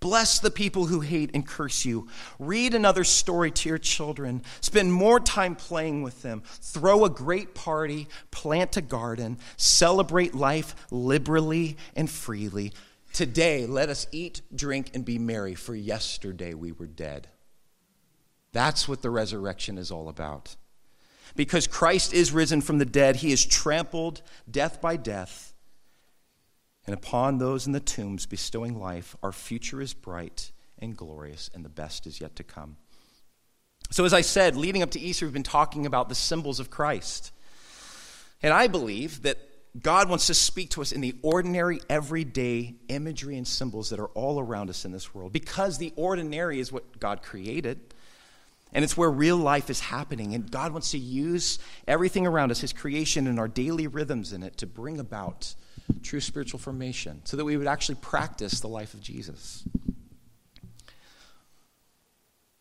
Bless 0.00 0.38
the 0.38 0.50
people 0.50 0.86
who 0.86 1.00
hate 1.00 1.30
and 1.34 1.46
curse 1.46 1.84
you. 1.84 2.08
Read 2.38 2.72
another 2.72 3.04
story 3.04 3.50
to 3.50 3.68
your 3.68 3.78
children. 3.78 4.42
Spend 4.62 4.90
more 4.90 5.20
time 5.20 5.54
playing 5.54 6.02
with 6.02 6.22
them. 6.22 6.42
Throw 6.46 7.04
a 7.04 7.10
great 7.10 7.54
party. 7.54 8.08
Plant 8.30 8.78
a 8.78 8.80
garden. 8.80 9.38
Celebrate 9.58 10.34
life 10.34 10.74
liberally 10.90 11.76
and 11.94 12.08
freely. 12.08 12.72
Today, 13.12 13.66
let 13.66 13.90
us 13.90 14.06
eat, 14.10 14.40
drink, 14.54 14.92
and 14.94 15.04
be 15.04 15.18
merry, 15.18 15.54
for 15.54 15.74
yesterday 15.74 16.54
we 16.54 16.72
were 16.72 16.86
dead. 16.86 17.28
That's 18.52 18.88
what 18.88 19.02
the 19.02 19.10
resurrection 19.10 19.76
is 19.76 19.90
all 19.90 20.08
about. 20.08 20.56
Because 21.36 21.66
Christ 21.66 22.12
is 22.12 22.32
risen 22.32 22.60
from 22.60 22.78
the 22.78 22.84
dead, 22.84 23.16
he 23.16 23.30
has 23.30 23.44
trampled 23.44 24.22
death 24.50 24.80
by 24.80 24.96
death. 24.96 25.54
And 26.86 26.94
upon 26.94 27.38
those 27.38 27.66
in 27.66 27.72
the 27.72 27.80
tombs 27.80 28.26
bestowing 28.26 28.78
life, 28.78 29.16
our 29.22 29.32
future 29.32 29.80
is 29.80 29.94
bright 29.94 30.52
and 30.78 30.96
glorious, 30.96 31.50
and 31.54 31.64
the 31.64 31.68
best 31.68 32.06
is 32.06 32.20
yet 32.20 32.36
to 32.36 32.42
come. 32.42 32.76
So, 33.90 34.04
as 34.04 34.14
I 34.14 34.20
said, 34.20 34.56
leading 34.56 34.82
up 34.82 34.92
to 34.92 35.00
Easter, 35.00 35.26
we've 35.26 35.32
been 35.32 35.42
talking 35.42 35.84
about 35.84 36.08
the 36.08 36.14
symbols 36.14 36.60
of 36.60 36.70
Christ. 36.70 37.32
And 38.42 38.52
I 38.52 38.68
believe 38.68 39.22
that 39.22 39.38
God 39.80 40.08
wants 40.08 40.26
to 40.26 40.34
speak 40.34 40.70
to 40.70 40.82
us 40.82 40.92
in 40.92 41.00
the 41.00 41.14
ordinary, 41.22 41.80
everyday 41.88 42.74
imagery 42.88 43.36
and 43.36 43.46
symbols 43.46 43.90
that 43.90 44.00
are 44.00 44.08
all 44.08 44.40
around 44.40 44.70
us 44.70 44.84
in 44.84 44.92
this 44.92 45.14
world 45.14 45.32
because 45.32 45.78
the 45.78 45.92
ordinary 45.96 46.58
is 46.58 46.72
what 46.72 46.98
God 46.98 47.22
created. 47.22 47.89
And 48.72 48.84
it's 48.84 48.96
where 48.96 49.10
real 49.10 49.36
life 49.36 49.68
is 49.68 49.80
happening. 49.80 50.34
And 50.34 50.50
God 50.50 50.72
wants 50.72 50.92
to 50.92 50.98
use 50.98 51.58
everything 51.88 52.26
around 52.26 52.50
us, 52.50 52.60
His 52.60 52.72
creation 52.72 53.26
and 53.26 53.38
our 53.38 53.48
daily 53.48 53.86
rhythms 53.86 54.32
in 54.32 54.42
it, 54.42 54.56
to 54.58 54.66
bring 54.66 54.98
about 54.98 55.54
true 56.02 56.20
spiritual 56.20 56.58
formation 56.58 57.20
so 57.24 57.36
that 57.36 57.44
we 57.44 57.56
would 57.56 57.66
actually 57.66 57.96
practice 57.96 58.60
the 58.60 58.68
life 58.68 58.94
of 58.94 59.00
Jesus. 59.00 59.64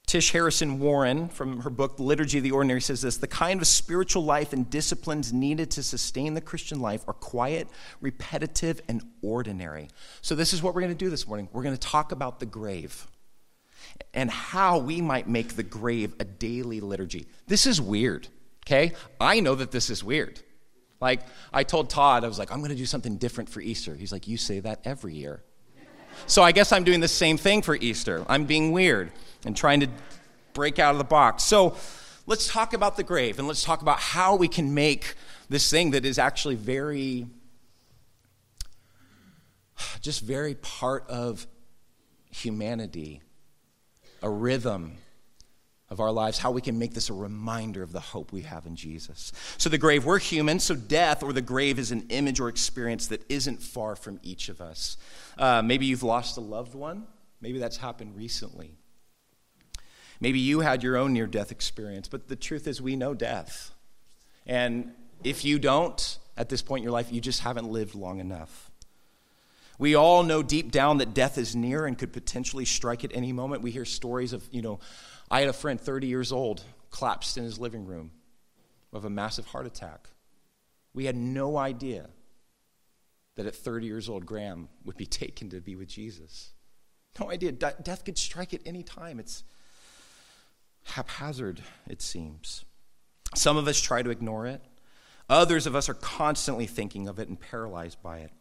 Tish 0.10 0.32
Harrison 0.32 0.80
Warren, 0.80 1.30
from 1.30 1.62
her 1.62 1.70
book, 1.70 2.00
Liturgy 2.00 2.40
of 2.40 2.44
the 2.44 2.50
Ordinary, 2.50 2.82
says 2.82 3.04
this 3.04 3.18
The 3.18 3.28
kind 3.28 3.62
of 3.62 3.68
spiritual 3.68 4.24
life 4.24 4.54
and 4.54 4.68
disciplines 4.68 5.32
needed 5.32 5.70
to 5.72 5.84
sustain 5.84 6.34
the 6.34 6.42
Christian 6.42 6.80
life 6.80 7.08
are 7.08 7.14
quiet, 7.14 7.68
repetitive, 8.02 8.82
and 8.88 9.04
ordinary. 9.22 9.90
So, 10.22 10.34
this 10.34 10.52
is 10.52 10.64
what 10.64 10.74
we're 10.74 10.82
going 10.82 10.94
to 10.94 10.98
do 10.98 11.12
this 11.12 11.28
morning. 11.28 11.48
We're 11.54 11.62
going 11.62 11.76
to 11.76 11.80
talk 11.80 12.12
about 12.12 12.40
the 12.40 12.48
grave 12.48 13.06
and 14.14 14.30
how 14.30 14.80
we 14.80 15.02
might 15.02 15.28
make 15.28 15.56
the 15.56 15.64
grave 15.64 16.14
a 16.20 16.24
daily 16.24 16.80
liturgy. 16.80 17.28
This 17.48 17.68
is 17.68 17.80
weird, 17.80 18.28
okay? 18.66 18.94
I 19.20 19.40
know 19.40 19.56
that 19.56 19.72
this 19.72 19.90
is 19.90 20.04
weird. 20.04 20.40
Like, 21.02 21.22
I 21.54 21.64
told 21.64 21.90
Todd, 21.90 22.24
I 22.24 22.28
was 22.28 22.40
like, 22.40 22.52
I'm 22.52 22.60
going 22.60 22.72
to 22.72 22.76
do 22.76 22.86
something 22.86 23.18
different 23.18 23.50
for 23.50 23.62
Easter. 23.62 23.96
He's 23.96 24.12
like, 24.12 24.28
You 24.28 24.38
say 24.38 24.60
that 24.60 24.82
every 24.84 25.16
year. 25.16 25.44
So 26.28 26.44
I 26.44 26.52
guess 26.52 26.74
I'm 26.74 26.84
doing 26.84 27.00
the 27.00 27.08
same 27.08 27.38
thing 27.38 27.62
for 27.62 27.76
Easter. 27.76 28.26
I'm 28.28 28.44
being 28.46 28.72
weird 28.74 29.12
and 29.46 29.56
trying 29.56 29.80
to 29.82 29.88
break 30.54 30.78
out 30.78 30.92
of 30.92 30.98
the 30.98 31.06
box. 31.06 31.44
So 31.44 31.78
let's 32.26 32.48
talk 32.52 32.74
about 32.74 32.98
the 32.98 33.04
grave 33.04 33.40
and 33.40 33.48
let's 33.48 33.64
talk 33.64 33.82
about 33.82 34.00
how 34.00 34.36
we 34.36 34.50
can 34.50 34.74
make 34.74 35.16
this 35.48 35.70
thing 35.70 35.92
that 35.92 36.04
is 36.04 36.20
actually 36.20 36.56
very, 36.56 37.28
just 40.02 40.22
very 40.22 40.56
part 40.56 41.08
of 41.10 41.48
humanity 42.32 43.22
a 44.22 44.30
rhythm 44.30 44.98
of 45.90 46.00
our 46.00 46.12
lives, 46.12 46.38
how 46.38 46.52
we 46.52 46.62
can 46.62 46.78
make 46.78 46.94
this 46.94 47.10
a 47.10 47.14
reminder 47.14 47.82
of 47.82 47.92
the 47.92 48.00
hope 48.00 48.32
we 48.32 48.42
have 48.44 48.66
in 48.66 48.76
Jesus. 48.76 49.32
So, 49.58 49.70
the 49.70 49.78
grave, 49.78 50.06
we're 50.06 50.20
human, 50.20 50.60
so 50.60 50.76
death 50.76 51.24
or 51.24 51.34
the 51.34 51.42
grave 51.42 51.80
is 51.80 51.92
an 51.92 52.06
image 52.10 52.40
or 52.40 52.48
experience 52.48 53.08
that 53.08 53.24
isn't 53.30 53.62
far 53.62 53.96
from 53.96 54.20
each 54.22 54.50
of 54.50 54.62
us. 54.62 54.98
Uh, 55.38 55.62
maybe 55.64 55.86
you've 55.86 56.04
lost 56.04 56.38
a 56.38 56.42
loved 56.42 56.76
one, 56.76 57.08
maybe 57.42 57.58
that's 57.58 57.78
happened 57.78 58.16
recently. 58.16 58.76
Maybe 60.22 60.40
you 60.40 60.60
had 60.60 60.84
your 60.84 60.98
own 60.98 61.14
near 61.14 61.28
death 61.28 61.52
experience, 61.52 62.08
but 62.08 62.28
the 62.28 62.36
truth 62.36 62.68
is, 62.68 62.82
we 62.82 62.96
know 62.96 63.14
death. 63.14 63.72
And 64.46 64.92
if 65.24 65.46
you 65.46 65.60
don't, 65.60 66.18
at 66.38 66.50
this 66.50 66.62
point 66.62 66.82
in 66.82 66.84
your 66.84 66.92
life, 66.92 67.12
you 67.12 67.22
just 67.22 67.42
haven't 67.42 67.70
lived 67.70 67.96
long 67.96 68.20
enough. 68.20 68.70
We 69.80 69.96
all 69.96 70.24
know 70.24 70.44
deep 70.44 70.72
down 70.72 70.98
that 70.98 71.14
death 71.14 71.38
is 71.38 71.56
near 71.56 71.86
and 71.86 71.98
could 71.98 72.12
potentially 72.12 72.66
strike 72.66 73.06
at 73.06 73.16
any 73.16 73.32
moment. 73.32 73.64
We 73.64 73.72
hear 73.72 73.86
stories 73.86 74.34
of, 74.34 74.44
you 74.52 74.62
know, 74.62 74.80
I 75.32 75.40
had 75.40 75.50
a 75.50 75.54
friend 75.54 75.80
30 75.80 76.06
years 76.06 76.32
old 76.34 76.64
collapsed 76.92 77.38
in 77.38 77.46
his 77.46 77.58
living 77.58 77.86
room 77.86 78.12
of 78.92 79.06
a 79.06 79.10
massive 79.10 79.46
heart 79.46 79.66
attack. 79.66 80.10
We 80.94 81.06
had 81.06 81.16
no 81.16 81.58
idea 81.58 82.10
that 83.38 83.46
at 83.46 83.56
30 83.56 83.86
years 83.86 84.10
old, 84.10 84.26
Graham 84.26 84.68
would 84.84 84.98
be 84.98 85.06
taken 85.08 85.50
to 85.52 85.62
be 85.62 85.78
with 85.78 85.88
Jesus. 85.88 86.52
No 87.20 87.32
idea. 87.32 87.54
De- 87.54 87.76
death 87.82 88.04
could 88.04 88.18
strike 88.18 88.54
at 88.54 88.62
any 88.66 88.84
time. 88.84 89.18
It's 89.18 89.44
haphazard, 90.84 91.62
it 91.88 92.02
seems. 92.02 92.66
Some 93.34 93.56
of 93.56 93.66
us 93.68 93.80
try 93.80 94.02
to 94.02 94.10
ignore 94.10 94.46
it, 94.46 94.62
others 95.30 95.68
of 95.68 95.76
us 95.76 95.88
are 95.88 95.94
constantly 95.94 96.66
thinking 96.66 97.08
of 97.08 97.18
it 97.18 97.30
and 97.30 97.40
paralyzed 97.40 98.02
by 98.04 98.20
it. 98.20 98.32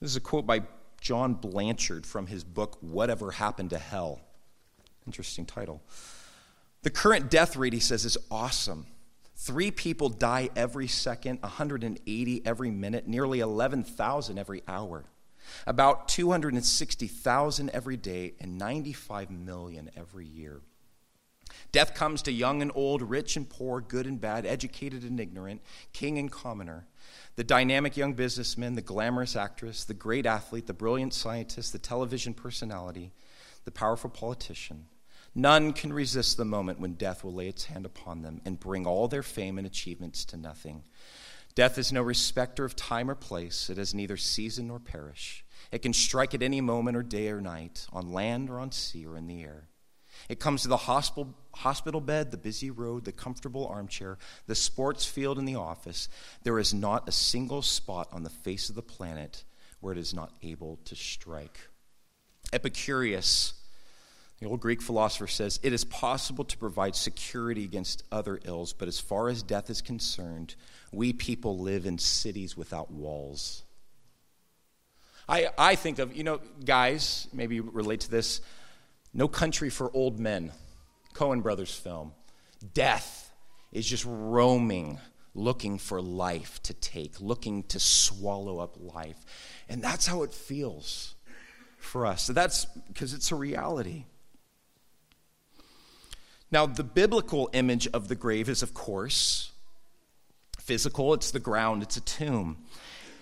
This 0.00 0.10
is 0.10 0.16
a 0.16 0.20
quote 0.20 0.46
by 0.46 0.62
John 1.00 1.34
Blanchard 1.34 2.06
from 2.06 2.26
his 2.28 2.44
book, 2.44 2.78
Whatever 2.80 3.32
Happened 3.32 3.70
to 3.70 3.78
Hell. 3.78 4.20
Interesting 5.06 5.44
title. 5.44 5.82
The 6.82 6.90
current 6.90 7.30
death 7.30 7.56
rate, 7.56 7.72
he 7.72 7.80
says, 7.80 8.04
is 8.04 8.16
awesome. 8.30 8.86
Three 9.34 9.70
people 9.70 10.08
die 10.08 10.50
every 10.54 10.86
second, 10.86 11.40
180 11.42 12.46
every 12.46 12.70
minute, 12.70 13.08
nearly 13.08 13.40
11,000 13.40 14.38
every 14.38 14.62
hour, 14.68 15.04
about 15.66 16.08
260,000 16.08 17.70
every 17.70 17.96
day, 17.96 18.34
and 18.40 18.58
95 18.58 19.30
million 19.30 19.90
every 19.96 20.26
year. 20.26 20.60
Death 21.72 21.94
comes 21.94 22.22
to 22.22 22.32
young 22.32 22.62
and 22.62 22.72
old, 22.74 23.02
rich 23.02 23.36
and 23.36 23.48
poor, 23.48 23.80
good 23.80 24.06
and 24.06 24.20
bad, 24.20 24.46
educated 24.46 25.02
and 25.02 25.18
ignorant, 25.18 25.62
king 25.92 26.18
and 26.18 26.30
commoner 26.30 26.86
the 27.38 27.44
dynamic 27.44 27.96
young 27.96 28.14
businessman, 28.14 28.74
the 28.74 28.82
glamorous 28.82 29.36
actress, 29.36 29.84
the 29.84 29.94
great 29.94 30.26
athlete, 30.26 30.66
the 30.66 30.74
brilliant 30.74 31.14
scientist, 31.14 31.72
the 31.72 31.78
television 31.78 32.34
personality, 32.34 33.12
the 33.64 33.70
powerful 33.70 34.10
politician. 34.10 34.86
None 35.36 35.72
can 35.72 35.92
resist 35.92 36.36
the 36.36 36.44
moment 36.44 36.80
when 36.80 36.94
death 36.94 37.22
will 37.22 37.32
lay 37.34 37.46
its 37.46 37.66
hand 37.66 37.86
upon 37.86 38.22
them 38.22 38.40
and 38.44 38.58
bring 38.58 38.88
all 38.88 39.06
their 39.06 39.22
fame 39.22 39.56
and 39.56 39.68
achievements 39.68 40.24
to 40.24 40.36
nothing. 40.36 40.82
Death 41.54 41.78
is 41.78 41.92
no 41.92 42.02
respecter 42.02 42.64
of 42.64 42.74
time 42.74 43.08
or 43.08 43.14
place, 43.14 43.70
it 43.70 43.78
has 43.78 43.94
neither 43.94 44.16
season 44.16 44.66
nor 44.66 44.80
perish. 44.80 45.44
It 45.70 45.82
can 45.82 45.92
strike 45.92 46.34
at 46.34 46.42
any 46.42 46.60
moment 46.60 46.96
or 46.96 47.04
day 47.04 47.28
or 47.28 47.40
night, 47.40 47.86
on 47.92 48.12
land 48.12 48.50
or 48.50 48.58
on 48.58 48.72
sea 48.72 49.06
or 49.06 49.16
in 49.16 49.28
the 49.28 49.44
air. 49.44 49.67
It 50.28 50.40
comes 50.40 50.62
to 50.62 50.68
the 50.68 50.76
hospital, 50.76 51.34
hospital 51.54 52.00
bed, 52.00 52.30
the 52.30 52.36
busy 52.36 52.70
road, 52.70 53.04
the 53.04 53.12
comfortable 53.12 53.66
armchair, 53.66 54.18
the 54.46 54.54
sports 54.54 55.06
field, 55.06 55.38
and 55.38 55.48
the 55.48 55.54
office. 55.54 56.08
There 56.42 56.58
is 56.58 56.74
not 56.74 57.08
a 57.08 57.12
single 57.12 57.62
spot 57.62 58.08
on 58.12 58.24
the 58.24 58.30
face 58.30 58.68
of 58.68 58.74
the 58.74 58.82
planet 58.82 59.44
where 59.80 59.92
it 59.92 59.98
is 59.98 60.12
not 60.12 60.32
able 60.42 60.78
to 60.84 60.94
strike. 60.94 61.58
Epicurus, 62.52 63.54
the 64.40 64.46
old 64.46 64.60
Greek 64.60 64.82
philosopher, 64.82 65.26
says 65.26 65.60
it 65.62 65.72
is 65.72 65.84
possible 65.84 66.44
to 66.44 66.58
provide 66.58 66.94
security 66.94 67.64
against 67.64 68.02
other 68.12 68.38
ills, 68.44 68.72
but 68.72 68.88
as 68.88 69.00
far 69.00 69.28
as 69.28 69.42
death 69.42 69.70
is 69.70 69.80
concerned, 69.80 70.54
we 70.92 71.12
people 71.12 71.58
live 71.58 71.86
in 71.86 71.98
cities 71.98 72.56
without 72.56 72.90
walls. 72.90 73.62
I, 75.28 75.48
I 75.58 75.74
think 75.74 75.98
of, 75.98 76.16
you 76.16 76.24
know, 76.24 76.40
guys, 76.64 77.28
maybe 77.32 77.60
relate 77.60 78.00
to 78.00 78.10
this 78.10 78.40
No 79.18 79.26
Country 79.26 79.68
for 79.68 79.90
Old 79.94 80.20
Men, 80.20 80.52
Coen 81.12 81.42
Brothers 81.42 81.74
film. 81.74 82.12
Death 82.72 83.32
is 83.72 83.84
just 83.84 84.04
roaming, 84.06 85.00
looking 85.34 85.78
for 85.78 86.00
life 86.00 86.62
to 86.62 86.72
take, 86.72 87.20
looking 87.20 87.64
to 87.64 87.80
swallow 87.80 88.60
up 88.60 88.76
life. 88.78 89.16
And 89.68 89.82
that's 89.82 90.06
how 90.06 90.22
it 90.22 90.32
feels 90.32 91.16
for 91.78 92.06
us. 92.06 92.22
So 92.22 92.32
that's 92.32 92.66
because 92.66 93.12
it's 93.12 93.32
a 93.32 93.34
reality. 93.34 94.04
Now, 96.52 96.66
the 96.66 96.84
biblical 96.84 97.50
image 97.52 97.88
of 97.88 98.06
the 98.06 98.14
grave 98.14 98.48
is, 98.48 98.62
of 98.62 98.72
course, 98.72 99.50
physical, 100.60 101.12
it's 101.12 101.32
the 101.32 101.40
ground, 101.40 101.82
it's 101.82 101.96
a 101.96 102.02
tomb. 102.02 102.58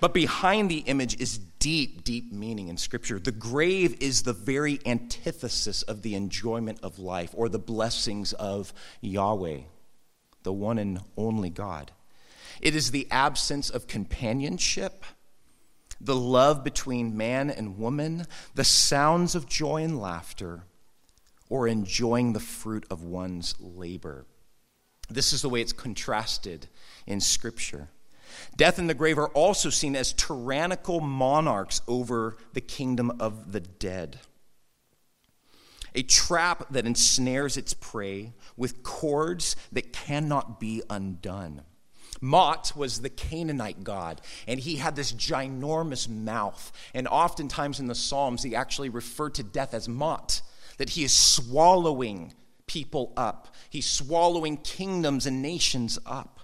But 0.00 0.12
behind 0.12 0.70
the 0.70 0.78
image 0.80 1.20
is 1.20 1.38
deep, 1.38 2.04
deep 2.04 2.32
meaning 2.32 2.68
in 2.68 2.76
Scripture. 2.76 3.18
The 3.18 3.32
grave 3.32 3.96
is 4.00 4.22
the 4.22 4.32
very 4.32 4.78
antithesis 4.84 5.82
of 5.82 6.02
the 6.02 6.14
enjoyment 6.14 6.80
of 6.82 6.98
life 6.98 7.30
or 7.34 7.48
the 7.48 7.58
blessings 7.58 8.32
of 8.34 8.74
Yahweh, 9.00 9.60
the 10.42 10.52
one 10.52 10.78
and 10.78 11.00
only 11.16 11.50
God. 11.50 11.92
It 12.60 12.74
is 12.74 12.90
the 12.90 13.08
absence 13.10 13.70
of 13.70 13.86
companionship, 13.86 15.04
the 16.00 16.14
love 16.14 16.62
between 16.62 17.16
man 17.16 17.50
and 17.50 17.78
woman, 17.78 18.26
the 18.54 18.64
sounds 18.64 19.34
of 19.34 19.48
joy 19.48 19.82
and 19.82 20.00
laughter, 20.00 20.64
or 21.48 21.66
enjoying 21.66 22.32
the 22.32 22.40
fruit 22.40 22.84
of 22.90 23.02
one's 23.02 23.54
labor. 23.60 24.26
This 25.08 25.32
is 25.32 25.42
the 25.42 25.48
way 25.48 25.60
it's 25.60 25.72
contrasted 25.72 26.68
in 27.06 27.20
Scripture. 27.20 27.88
Death 28.56 28.78
and 28.78 28.88
the 28.88 28.94
grave 28.94 29.18
are 29.18 29.28
also 29.28 29.70
seen 29.70 29.96
as 29.96 30.12
tyrannical 30.12 31.00
monarchs 31.00 31.80
over 31.86 32.36
the 32.52 32.60
kingdom 32.60 33.12
of 33.20 33.52
the 33.52 33.60
dead. 33.60 34.20
A 35.94 36.02
trap 36.02 36.66
that 36.70 36.86
ensnares 36.86 37.56
its 37.56 37.72
prey 37.72 38.34
with 38.56 38.82
cords 38.82 39.56
that 39.72 39.92
cannot 39.92 40.60
be 40.60 40.82
undone. 40.90 41.62
Mot 42.20 42.72
was 42.76 43.00
the 43.00 43.10
Canaanite 43.10 43.84
god, 43.84 44.20
and 44.46 44.60
he 44.60 44.76
had 44.76 44.96
this 44.96 45.12
ginormous 45.12 46.08
mouth. 46.08 46.72
And 46.94 47.06
oftentimes 47.08 47.80
in 47.80 47.86
the 47.86 47.94
Psalms, 47.94 48.42
he 48.42 48.54
actually 48.54 48.88
referred 48.88 49.34
to 49.34 49.42
death 49.42 49.74
as 49.74 49.88
Mot, 49.88 50.42
that 50.78 50.90
he 50.90 51.04
is 51.04 51.12
swallowing 51.12 52.34
people 52.66 53.12
up, 53.16 53.54
he's 53.70 53.86
swallowing 53.86 54.56
kingdoms 54.56 55.26
and 55.26 55.40
nations 55.40 55.98
up. 56.04 56.40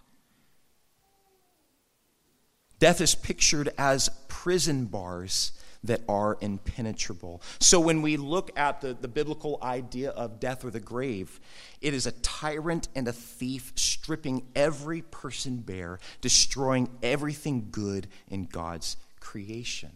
Death 2.83 3.01
is 3.01 3.15
pictured 3.15 3.69
as 3.79 4.09
prison 4.27 4.87
bars 4.87 5.53
that 5.85 6.01
are 6.09 6.37
impenetrable. 6.41 7.41
So 7.61 7.79
when 7.79 8.03
we 8.03 8.17
look 8.17 8.51
at 8.59 8.81
the, 8.81 8.93
the 8.93 9.07
biblical 9.07 9.61
idea 9.63 10.11
of 10.11 10.41
death 10.41 10.65
or 10.65 10.71
the 10.73 10.81
grave, 10.81 11.39
it 11.81 11.95
is 11.95 12.09
a 12.09 12.11
tyrant 12.11 12.89
and 12.97 13.07
a 13.07 13.13
thief 13.13 13.73
stripping 13.77 14.49
every 14.57 15.03
person 15.03 15.59
bare, 15.59 16.01
destroying 16.21 16.89
everything 17.05 17.69
good 17.71 18.09
in 18.27 18.47
God's 18.47 18.97
creation. 19.21 19.93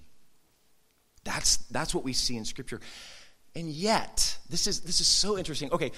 That's, 1.25 1.57
that's 1.57 1.93
what 1.93 2.05
we 2.05 2.13
see 2.13 2.37
in 2.37 2.45
Scripture. 2.45 2.81
And 3.57 3.69
yet, 3.69 4.39
this 4.49 4.69
is, 4.69 4.83
this 4.83 5.01
is 5.01 5.09
so 5.09 5.37
interesting. 5.37 5.73
Okay, 5.73 5.91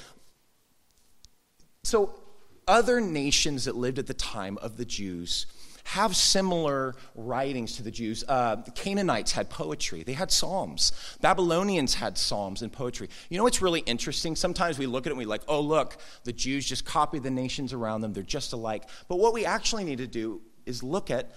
so 1.84 2.18
other 2.66 2.98
nations 2.98 3.66
that 3.66 3.76
lived 3.76 3.98
at 3.98 4.06
the 4.06 4.14
time 4.14 4.56
of 4.62 4.78
the 4.78 4.86
Jews 4.86 5.44
have 5.88 6.14
similar 6.14 6.94
writings 7.14 7.76
to 7.76 7.82
the 7.82 7.90
Jews. 7.90 8.22
Uh, 8.28 8.56
the 8.56 8.70
Canaanites 8.72 9.32
had 9.32 9.48
poetry, 9.48 10.02
they 10.02 10.12
had 10.12 10.30
psalms. 10.30 10.92
Babylonians 11.22 11.94
had 11.94 12.18
psalms 12.18 12.60
and 12.60 12.70
poetry. 12.70 13.08
You 13.30 13.38
know 13.38 13.44
what's 13.44 13.62
really 13.62 13.80
interesting? 13.80 14.36
Sometimes 14.36 14.78
we 14.78 14.84
look 14.84 15.06
at 15.06 15.08
it 15.08 15.12
and 15.12 15.18
we're 15.18 15.26
like, 15.26 15.44
oh, 15.48 15.60
look, 15.60 15.96
the 16.24 16.32
Jews 16.32 16.66
just 16.66 16.84
copied 16.84 17.22
the 17.22 17.30
nations 17.30 17.72
around 17.72 18.02
them, 18.02 18.12
they're 18.12 18.22
just 18.22 18.52
alike. 18.52 18.84
But 19.08 19.18
what 19.18 19.32
we 19.32 19.46
actually 19.46 19.84
need 19.84 19.98
to 19.98 20.06
do 20.06 20.42
is 20.66 20.82
look 20.82 21.10
at 21.10 21.32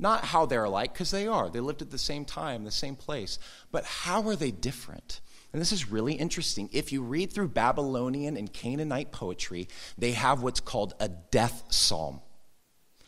not 0.00 0.24
how 0.24 0.46
they're 0.46 0.64
alike, 0.64 0.92
because 0.92 1.12
they 1.12 1.28
are. 1.28 1.48
They 1.48 1.60
lived 1.60 1.80
at 1.80 1.92
the 1.92 1.98
same 1.98 2.24
time, 2.24 2.64
the 2.64 2.72
same 2.72 2.96
place. 2.96 3.38
But 3.70 3.84
how 3.84 4.26
are 4.26 4.34
they 4.34 4.50
different? 4.50 5.20
And 5.52 5.62
this 5.62 5.70
is 5.70 5.92
really 5.92 6.14
interesting. 6.14 6.70
If 6.72 6.90
you 6.90 7.02
read 7.02 7.32
through 7.32 7.48
Babylonian 7.48 8.36
and 8.36 8.52
Canaanite 8.52 9.12
poetry, 9.12 9.68
they 9.96 10.12
have 10.12 10.42
what's 10.42 10.60
called 10.60 10.94
a 10.98 11.08
death 11.08 11.62
psalm. 11.68 12.20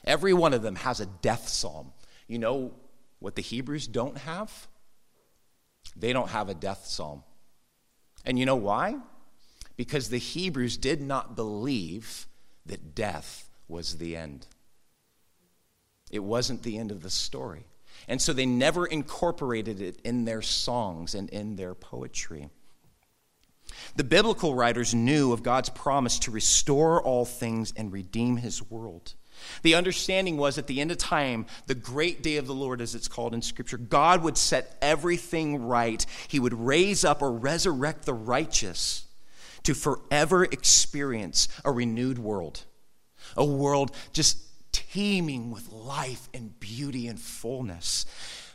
Every 0.05 0.33
one 0.35 0.53
of 0.53 0.63
them 0.63 0.77
has 0.77 1.01
a 1.01 1.07
death 1.07 1.49
psalm. 1.49 1.93
You 2.29 2.39
know 2.39 2.75
what 3.19 3.37
the 3.37 3.43
Hebrews 3.43 3.87
don't 3.87 4.19
have? 4.19 4.69
They 5.97 6.13
don't 6.13 6.31
have 6.31 6.49
a 6.49 6.55
death 6.55 6.87
psalm. 6.87 7.23
And 8.25 8.39
you 8.39 8.47
know 8.47 8.57
why? 8.57 8.97
Because 9.77 10.09
the 10.09 10.19
Hebrews 10.19 10.77
did 10.77 11.01
not 11.01 11.37
believe 11.37 12.27
that 12.67 12.95
death 12.95 13.51
was 13.69 13.99
the 13.99 14.17
end. 14.17 14.47
It 16.11 16.21
wasn't 16.21 16.63
the 16.63 16.79
end 16.79 16.91
of 16.91 17.03
the 17.03 17.11
story. 17.11 17.67
And 18.09 18.21
so 18.21 18.33
they 18.33 18.47
never 18.47 18.87
incorporated 18.87 19.81
it 19.81 20.01
in 20.05 20.25
their 20.25 20.43
songs 20.43 21.15
and 21.15 21.29
in 21.31 21.57
their 21.57 21.75
poetry. 21.75 22.49
The 23.97 24.05
biblical 24.05 24.55
writers 24.55 24.95
knew 24.95 25.33
of 25.33 25.43
God's 25.43 25.71
promise 25.71 26.19
to 26.21 26.31
restore 26.31 27.03
all 27.03 27.25
things 27.25 27.73
and 27.77 27.93
redeem 27.93 28.37
his 28.37 28.63
world. 28.63 29.15
The 29.63 29.75
understanding 29.75 30.37
was 30.37 30.59
at 30.59 30.67
the 30.67 30.81
end 30.81 30.91
of 30.91 30.99
time, 30.99 31.47
the 31.67 31.75
great 31.75 32.23
day 32.23 32.37
of 32.37 32.47
the 32.47 32.55
Lord, 32.55 32.81
as 32.81 32.95
it's 32.95 33.09
called 33.09 33.35
in 33.35 33.43
Scripture, 33.43 33.79
God 33.79 34.23
would 34.23 34.37
set 34.37 34.77
everything 34.81 35.67
right. 35.67 36.05
He 36.29 36.41
would 36.41 36.55
raise 36.55 37.05
up 37.05 37.23
or 37.23 37.33
resurrect 37.33 38.05
the 38.05 38.15
righteous 38.15 39.07
to 39.65 39.75
forever 39.75 40.45
experience 40.45 41.49
a 41.65 41.73
renewed 41.73 42.19
world, 42.19 42.65
a 43.37 43.45
world 43.45 43.95
just 44.13 44.39
teeming 44.73 45.51
with 45.51 45.71
life 45.73 46.29
and 46.35 46.59
beauty 46.61 47.09
and 47.09 47.19
fullness. 47.19 48.07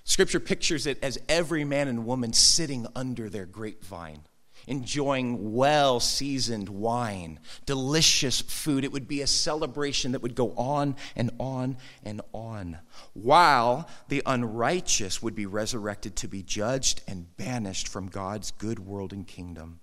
Scripture 0.04 0.39
pictures 0.39 0.88
it 0.88 0.98
as 1.04 1.20
every 1.28 1.63
man 1.63 1.88
and 1.88 2.06
woman 2.06 2.34
sitting 2.34 2.88
under 2.96 3.30
their 3.30 3.46
grapevine 3.46 4.22
enjoying 4.67 5.54
well 5.54 6.00
seasoned 6.00 6.69
wine, 6.69 7.39
delicious 7.65 8.41
food. 8.41 8.84
It 8.84 8.91
would 8.91 9.08
be 9.08 9.22
a 9.22 9.28
celebration 9.28 10.12
that 10.12 10.22
would 10.22 10.36
go 10.36 10.54
on 10.56 10.95
and 11.15 11.32
on 11.39 11.78
and 12.04 12.22
on, 12.34 12.80
while 13.13 13.89
the 14.08 14.22
unrighteous 14.26 15.22
would 15.22 15.36
be 15.36 15.45
resurrected 15.45 16.15
to 16.17 16.28
be 16.28 16.43
judged 16.43 17.02
and 17.08 17.36
banished 17.38 17.88
from 17.88 18.08
God's 18.08 18.52
good 18.52 18.80
world 18.80 19.13
and 19.13 19.28
kingdom. 19.28 19.80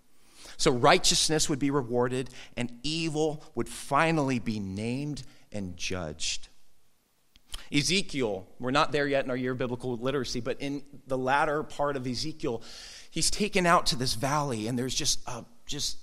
So 0.56 0.70
righteousness 0.70 1.48
would 1.48 1.58
be 1.58 1.70
rewarded, 1.70 2.30
and 2.56 2.78
evil 2.82 3.42
would 3.54 3.68
finally 3.68 4.38
be 4.38 4.60
named 4.60 5.22
and 5.52 5.76
judged. 5.76 6.48
Ezekiel, 7.72 8.46
we're 8.58 8.70
not 8.70 8.92
there 8.92 9.06
yet 9.06 9.24
in 9.24 9.30
our 9.30 9.36
year 9.36 9.52
of 9.52 9.58
biblical 9.58 9.96
literacy, 9.96 10.40
but 10.40 10.60
in 10.60 10.82
the 11.06 11.18
latter 11.18 11.62
part 11.62 11.96
of 11.96 12.06
Ezekiel, 12.06 12.62
he's 13.10 13.30
taken 13.30 13.66
out 13.66 13.86
to 13.86 13.96
this 13.96 14.14
valley, 14.14 14.68
and 14.68 14.78
there's 14.78 14.94
just, 14.94 15.20
uh, 15.26 15.42
just 15.66 15.98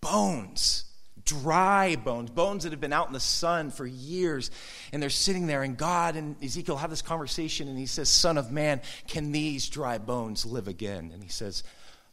bones, 0.00 0.84
dry 1.24 1.96
bones, 1.96 2.30
bones 2.30 2.62
that 2.64 2.72
have 2.72 2.80
been 2.80 2.92
out 2.92 3.06
in 3.06 3.12
the 3.12 3.20
sun 3.20 3.70
for 3.70 3.86
years. 3.86 4.50
And 4.92 5.02
they're 5.02 5.10
sitting 5.10 5.46
there, 5.46 5.62
and 5.62 5.76
God 5.76 6.16
and 6.16 6.42
Ezekiel 6.42 6.76
have 6.76 6.90
this 6.90 7.02
conversation, 7.02 7.68
and 7.68 7.78
he 7.78 7.86
says, 7.86 8.08
Son 8.08 8.38
of 8.38 8.50
man, 8.50 8.80
can 9.06 9.32
these 9.32 9.68
dry 9.68 9.98
bones 9.98 10.46
live 10.46 10.68
again? 10.68 11.10
And 11.12 11.22
he 11.22 11.28
says, 11.28 11.62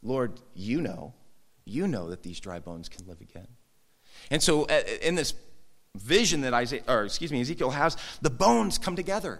Lord, 0.03 0.39
you 0.53 0.81
know, 0.81 1.13
you 1.65 1.87
know 1.87 2.09
that 2.09 2.23
these 2.23 2.39
dry 2.39 2.59
bones 2.59 2.89
can 2.89 3.07
live 3.07 3.21
again. 3.21 3.47
And 4.29 4.41
so, 4.41 4.63
uh, 4.63 4.81
in 5.01 5.15
this 5.15 5.33
vision 5.97 6.41
that 6.41 6.53
Isaiah, 6.53 6.83
or 6.87 7.05
excuse 7.05 7.31
me, 7.31 7.41
Ezekiel 7.41 7.71
has, 7.71 7.97
the 8.21 8.29
bones 8.29 8.77
come 8.77 8.95
together. 8.95 9.39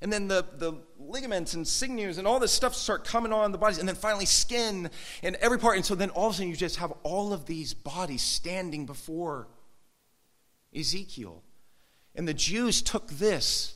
And 0.00 0.12
then 0.12 0.28
the, 0.28 0.44
the 0.56 0.74
ligaments 0.98 1.54
and 1.54 1.66
sinews 1.66 2.18
and 2.18 2.26
all 2.26 2.38
this 2.38 2.52
stuff 2.52 2.74
start 2.74 3.04
coming 3.04 3.32
on 3.32 3.50
the 3.50 3.58
bodies, 3.58 3.78
and 3.78 3.88
then 3.88 3.96
finally 3.96 4.26
skin 4.26 4.90
and 5.22 5.36
every 5.36 5.58
part. 5.58 5.76
And 5.76 5.84
so 5.84 5.94
then 5.94 6.10
all 6.10 6.28
of 6.28 6.34
a 6.34 6.36
sudden 6.36 6.50
you 6.50 6.56
just 6.56 6.76
have 6.76 6.92
all 7.02 7.32
of 7.32 7.46
these 7.46 7.74
bodies 7.74 8.22
standing 8.22 8.86
before 8.86 9.48
Ezekiel. 10.74 11.42
And 12.14 12.28
the 12.28 12.34
Jews 12.34 12.82
took 12.82 13.08
this 13.08 13.74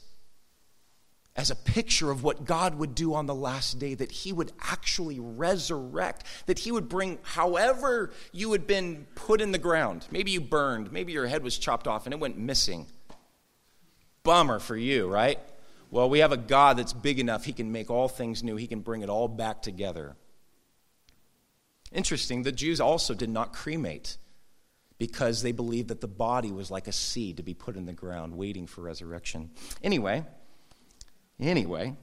as 1.35 1.51
a 1.51 1.57
picture 1.57 2.11
of 2.11 2.23
what 2.23 2.45
God 2.45 2.75
would 2.75 2.95
do 2.95 3.15
on 3.15 3.27
the 3.27 3.35
last 3.35 3.79
day, 3.79 3.95
that 3.95 4.13
He 4.13 4.33
would 4.33 4.53
actually 4.61 5.19
resurrect, 5.19 6.25
that 6.47 6.61
He 6.61 6.71
would 6.71 6.89
bring 6.89 7.19
however 7.23 8.13
you 8.33 8.53
had 8.53 8.67
been 8.67 9.07
put 9.15 9.41
in 9.41 9.53
the 9.53 9.59
ground. 9.59 10.07
Maybe 10.11 10.31
you 10.31 10.41
burned, 10.41 10.93
maybe 10.93 11.13
your 11.13 11.27
head 11.27 11.43
was 11.43 11.57
chopped 11.57 11.89
off 11.89 12.07
and 12.07 12.13
it 12.13 12.21
went 12.21 12.39
missing. 12.39 12.87
Bummer 14.23 14.59
for 14.59 14.77
you, 14.77 15.09
right? 15.09 15.39
Well, 15.91 16.09
we 16.09 16.21
have 16.21 16.33
a 16.33 16.37
God 16.37 16.79
that's 16.79 16.93
big 16.93 17.19
enough, 17.19 17.45
He 17.45 17.53
can 17.53 17.73
make 17.73 17.91
all 17.91 18.09
things 18.09 18.43
new, 18.43 18.57
He 18.57 18.67
can 18.67 18.81
bring 18.81 19.01
it 19.01 19.09
all 19.09 19.29
back 19.29 19.63
together. 19.63 20.17
Interesting, 21.93 22.43
the 22.43 22.53
Jews 22.53 22.81
also 22.81 23.15
did 23.15 23.31
not 23.31 23.53
cremate 23.53 24.17
because 24.99 25.43
they 25.43 25.53
believed 25.53 25.89
that 25.89 26.01
the 26.01 26.09
body 26.09 26.53
was 26.53 26.71
like 26.71 26.89
a 26.89 26.93
seed 26.93 27.39
to 27.39 27.43
be 27.43 27.55
put 27.55 27.77
in 27.77 27.87
the 27.87 27.93
ground, 27.93 28.37
waiting 28.37 28.67
for 28.67 28.83
resurrection. 28.83 29.51
Anyway, 29.83 30.25
Anyway, 31.43 31.97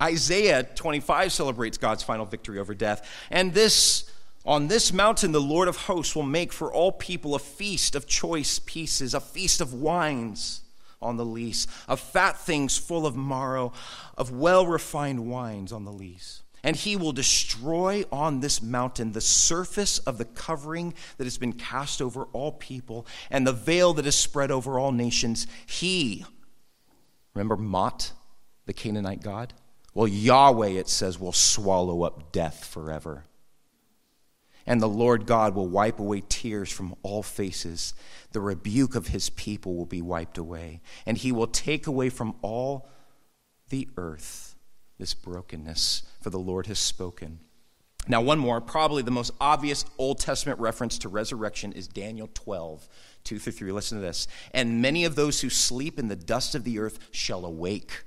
Isaiah 0.00 0.62
25 0.62 1.32
celebrates 1.32 1.78
God's 1.78 2.04
final 2.04 2.24
victory 2.24 2.58
over 2.58 2.74
death. 2.74 3.08
And 3.30 3.52
this 3.52 4.10
on 4.46 4.68
this 4.68 4.92
mountain 4.92 5.32
the 5.32 5.40
Lord 5.40 5.68
of 5.68 5.76
hosts 5.76 6.14
will 6.14 6.22
make 6.22 6.52
for 6.52 6.72
all 6.72 6.92
people 6.92 7.34
a 7.34 7.40
feast 7.40 7.94
of 7.94 8.06
choice 8.06 8.58
pieces, 8.60 9.14
a 9.14 9.20
feast 9.20 9.60
of 9.60 9.74
wines 9.74 10.62
on 11.02 11.16
the 11.16 11.24
lees, 11.24 11.66
of 11.88 11.98
fat 11.98 12.38
things 12.38 12.78
full 12.78 13.04
of 13.04 13.16
marrow, 13.16 13.72
of 14.16 14.30
well 14.30 14.66
refined 14.66 15.28
wines 15.28 15.72
on 15.72 15.84
the 15.84 15.92
lees. 15.92 16.42
And 16.62 16.76
he 16.76 16.94
will 16.94 17.12
destroy 17.12 18.04
on 18.12 18.40
this 18.40 18.62
mountain 18.62 19.12
the 19.12 19.20
surface 19.20 19.98
of 20.00 20.18
the 20.18 20.26
covering 20.26 20.94
that 21.16 21.24
has 21.24 21.38
been 21.38 21.54
cast 21.54 22.00
over 22.00 22.24
all 22.32 22.52
people, 22.52 23.06
and 23.30 23.46
the 23.46 23.52
veil 23.52 23.92
that 23.94 24.06
is 24.06 24.14
spread 24.14 24.50
over 24.50 24.78
all 24.78 24.92
nations. 24.92 25.46
He 25.66 26.24
Remember 27.34 27.56
Mot, 27.56 28.12
the 28.70 28.74
Canaanite 28.74 29.20
god? 29.20 29.52
Well, 29.94 30.06
Yahweh, 30.06 30.68
it 30.68 30.88
says, 30.88 31.18
will 31.18 31.32
swallow 31.32 32.04
up 32.04 32.30
death 32.30 32.64
forever. 32.64 33.24
And 34.64 34.80
the 34.80 34.88
Lord 34.88 35.26
God 35.26 35.56
will 35.56 35.66
wipe 35.66 35.98
away 35.98 36.22
tears 36.28 36.70
from 36.70 36.94
all 37.02 37.24
faces. 37.24 37.94
The 38.30 38.40
rebuke 38.40 38.94
of 38.94 39.08
his 39.08 39.28
people 39.28 39.74
will 39.74 39.86
be 39.86 40.02
wiped 40.02 40.38
away. 40.38 40.82
And 41.04 41.18
he 41.18 41.32
will 41.32 41.48
take 41.48 41.88
away 41.88 42.10
from 42.10 42.36
all 42.42 42.88
the 43.70 43.88
earth 43.96 44.54
this 45.00 45.14
brokenness, 45.14 46.04
for 46.20 46.30
the 46.30 46.38
Lord 46.38 46.68
has 46.68 46.78
spoken. 46.78 47.40
Now, 48.06 48.20
one 48.20 48.38
more, 48.38 48.60
probably 48.60 49.02
the 49.02 49.10
most 49.10 49.32
obvious 49.40 49.84
Old 49.98 50.20
Testament 50.20 50.60
reference 50.60 50.96
to 50.98 51.08
resurrection 51.08 51.72
is 51.72 51.88
Daniel 51.88 52.30
12, 52.34 52.88
2 53.24 53.38
through 53.40 53.52
3. 53.52 53.72
Listen 53.72 53.98
to 53.98 54.02
this. 54.02 54.28
And 54.54 54.80
many 54.80 55.04
of 55.04 55.16
those 55.16 55.40
who 55.40 55.50
sleep 55.50 55.98
in 55.98 56.06
the 56.06 56.14
dust 56.14 56.54
of 56.54 56.62
the 56.62 56.78
earth 56.78 57.00
shall 57.10 57.44
awake. 57.44 58.04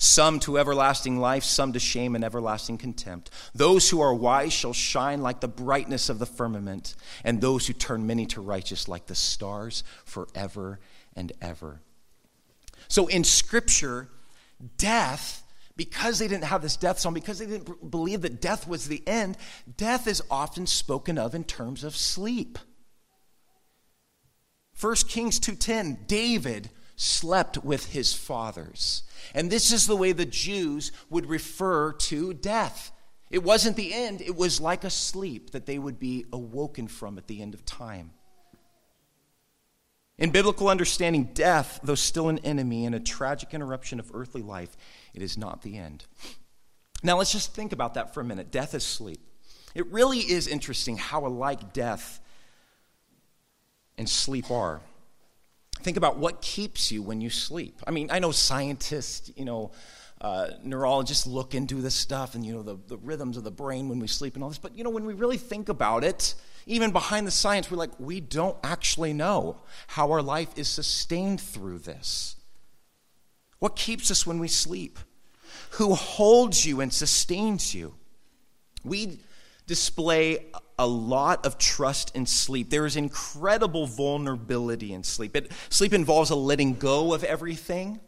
Some 0.00 0.38
to 0.40 0.58
everlasting 0.58 1.18
life, 1.18 1.42
some 1.42 1.72
to 1.72 1.80
shame 1.80 2.14
and 2.14 2.24
everlasting 2.24 2.78
contempt. 2.78 3.30
Those 3.52 3.90
who 3.90 4.00
are 4.00 4.14
wise 4.14 4.52
shall 4.52 4.72
shine 4.72 5.22
like 5.22 5.40
the 5.40 5.48
brightness 5.48 6.08
of 6.08 6.20
the 6.20 6.26
firmament, 6.26 6.94
and 7.24 7.40
those 7.40 7.66
who 7.66 7.72
turn 7.72 8.06
many 8.06 8.24
to 8.26 8.40
righteous 8.40 8.86
like 8.86 9.06
the 9.06 9.16
stars 9.16 9.82
forever 10.04 10.78
and 11.16 11.32
ever. 11.42 11.80
So 12.86 13.08
in 13.08 13.24
Scripture, 13.24 14.08
death 14.76 15.42
because 15.78 16.18
they 16.18 16.26
didn't 16.26 16.44
have 16.44 16.60
this 16.60 16.76
death 16.76 16.98
song, 16.98 17.14
because 17.14 17.38
they 17.38 17.46
didn't 17.46 17.90
believe 17.90 18.22
that 18.22 18.40
death 18.40 18.66
was 18.66 18.88
the 18.88 19.02
end, 19.06 19.36
death 19.76 20.08
is 20.08 20.20
often 20.30 20.66
spoken 20.66 21.16
of 21.16 21.34
in 21.34 21.44
terms 21.44 21.84
of 21.84 21.96
sleep. 21.96 22.58
1 24.78 24.94
Kings 25.08 25.40
2:10, 25.40 26.06
David 26.06 26.70
slept 26.98 27.64
with 27.64 27.92
his 27.92 28.12
fathers. 28.12 29.04
And 29.32 29.50
this 29.50 29.72
is 29.72 29.86
the 29.86 29.96
way 29.96 30.12
the 30.12 30.26
Jews 30.26 30.92
would 31.08 31.26
refer 31.26 31.92
to 31.92 32.34
death. 32.34 32.90
It 33.30 33.42
wasn't 33.42 33.76
the 33.76 33.94
end, 33.94 34.20
it 34.20 34.36
was 34.36 34.60
like 34.60 34.84
a 34.84 34.90
sleep 34.90 35.52
that 35.52 35.64
they 35.64 35.78
would 35.78 35.98
be 35.98 36.26
awoken 36.32 36.88
from 36.88 37.16
at 37.16 37.28
the 37.28 37.40
end 37.40 37.54
of 37.54 37.64
time. 37.64 38.10
In 40.18 40.30
biblical 40.30 40.68
understanding, 40.68 41.30
death, 41.34 41.78
though 41.84 41.94
still 41.94 42.28
an 42.28 42.40
enemy 42.40 42.84
and 42.84 42.94
a 42.94 43.00
tragic 43.00 43.54
interruption 43.54 44.00
of 44.00 44.10
earthly 44.12 44.42
life, 44.42 44.76
it 45.14 45.22
is 45.22 45.38
not 45.38 45.62
the 45.62 45.78
end. 45.78 46.04
Now, 47.04 47.18
let's 47.18 47.30
just 47.30 47.54
think 47.54 47.72
about 47.72 47.94
that 47.94 48.12
for 48.12 48.20
a 48.20 48.24
minute. 48.24 48.50
Death 48.50 48.74
is 48.74 48.82
sleep. 48.82 49.20
It 49.76 49.86
really 49.92 50.18
is 50.18 50.48
interesting 50.48 50.96
how 50.96 51.24
alike 51.24 51.72
death 51.72 52.18
and 53.96 54.08
sleep 54.08 54.50
are. 54.50 54.80
Think 55.82 55.96
about 55.96 56.18
what 56.18 56.42
keeps 56.42 56.90
you 56.90 57.02
when 57.02 57.20
you 57.20 57.30
sleep. 57.30 57.80
I 57.86 57.90
mean, 57.90 58.10
I 58.10 58.18
know 58.18 58.32
scientists, 58.32 59.30
you 59.36 59.44
know, 59.44 59.72
uh, 60.20 60.48
neurologists 60.64 61.26
look 61.26 61.54
into 61.54 61.76
this 61.76 61.94
stuff 61.94 62.34
and, 62.34 62.44
you 62.44 62.52
know, 62.52 62.62
the, 62.62 62.76
the 62.88 62.96
rhythms 62.96 63.36
of 63.36 63.44
the 63.44 63.50
brain 63.50 63.88
when 63.88 64.00
we 64.00 64.08
sleep 64.08 64.34
and 64.34 64.42
all 64.42 64.50
this. 64.50 64.58
But, 64.58 64.76
you 64.76 64.82
know, 64.82 64.90
when 64.90 65.06
we 65.06 65.14
really 65.14 65.36
think 65.36 65.68
about 65.68 66.02
it, 66.02 66.34
even 66.66 66.90
behind 66.90 67.26
the 67.26 67.30
science, 67.30 67.70
we're 67.70 67.78
like, 67.78 67.98
we 67.98 68.20
don't 68.20 68.56
actually 68.64 69.12
know 69.12 69.60
how 69.86 70.10
our 70.10 70.20
life 70.20 70.50
is 70.56 70.68
sustained 70.68 71.40
through 71.40 71.78
this. 71.78 72.36
What 73.60 73.76
keeps 73.76 74.10
us 74.10 74.26
when 74.26 74.38
we 74.38 74.48
sleep? 74.48 74.98
Who 75.72 75.94
holds 75.94 76.66
you 76.66 76.80
and 76.80 76.92
sustains 76.92 77.74
you? 77.74 77.94
We 78.84 79.20
display 79.66 80.46
a 80.78 80.86
lot 80.86 81.44
of 81.44 81.58
trust 81.58 82.14
in 82.14 82.26
sleep. 82.26 82.70
There 82.70 82.86
is 82.86 82.96
incredible 82.96 83.86
vulnerability 83.86 84.92
in 84.92 85.02
sleep. 85.02 85.36
It, 85.36 85.50
sleep 85.70 85.92
involves 85.92 86.30
a 86.30 86.36
letting 86.36 86.74
go 86.74 87.12
of 87.14 87.24
everything. 87.24 88.00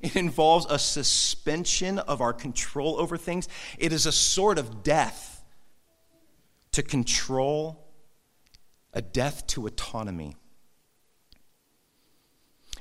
It 0.00 0.16
involves 0.16 0.66
a 0.68 0.78
suspension 0.78 1.98
of 1.98 2.20
our 2.20 2.32
control 2.32 2.96
over 2.98 3.16
things. 3.16 3.48
It 3.78 3.92
is 3.92 4.06
a 4.06 4.12
sort 4.12 4.58
of 4.58 4.82
death 4.82 5.44
to 6.72 6.82
control, 6.82 7.84
a 8.92 9.02
death 9.02 9.46
to 9.48 9.66
autonomy. 9.66 10.36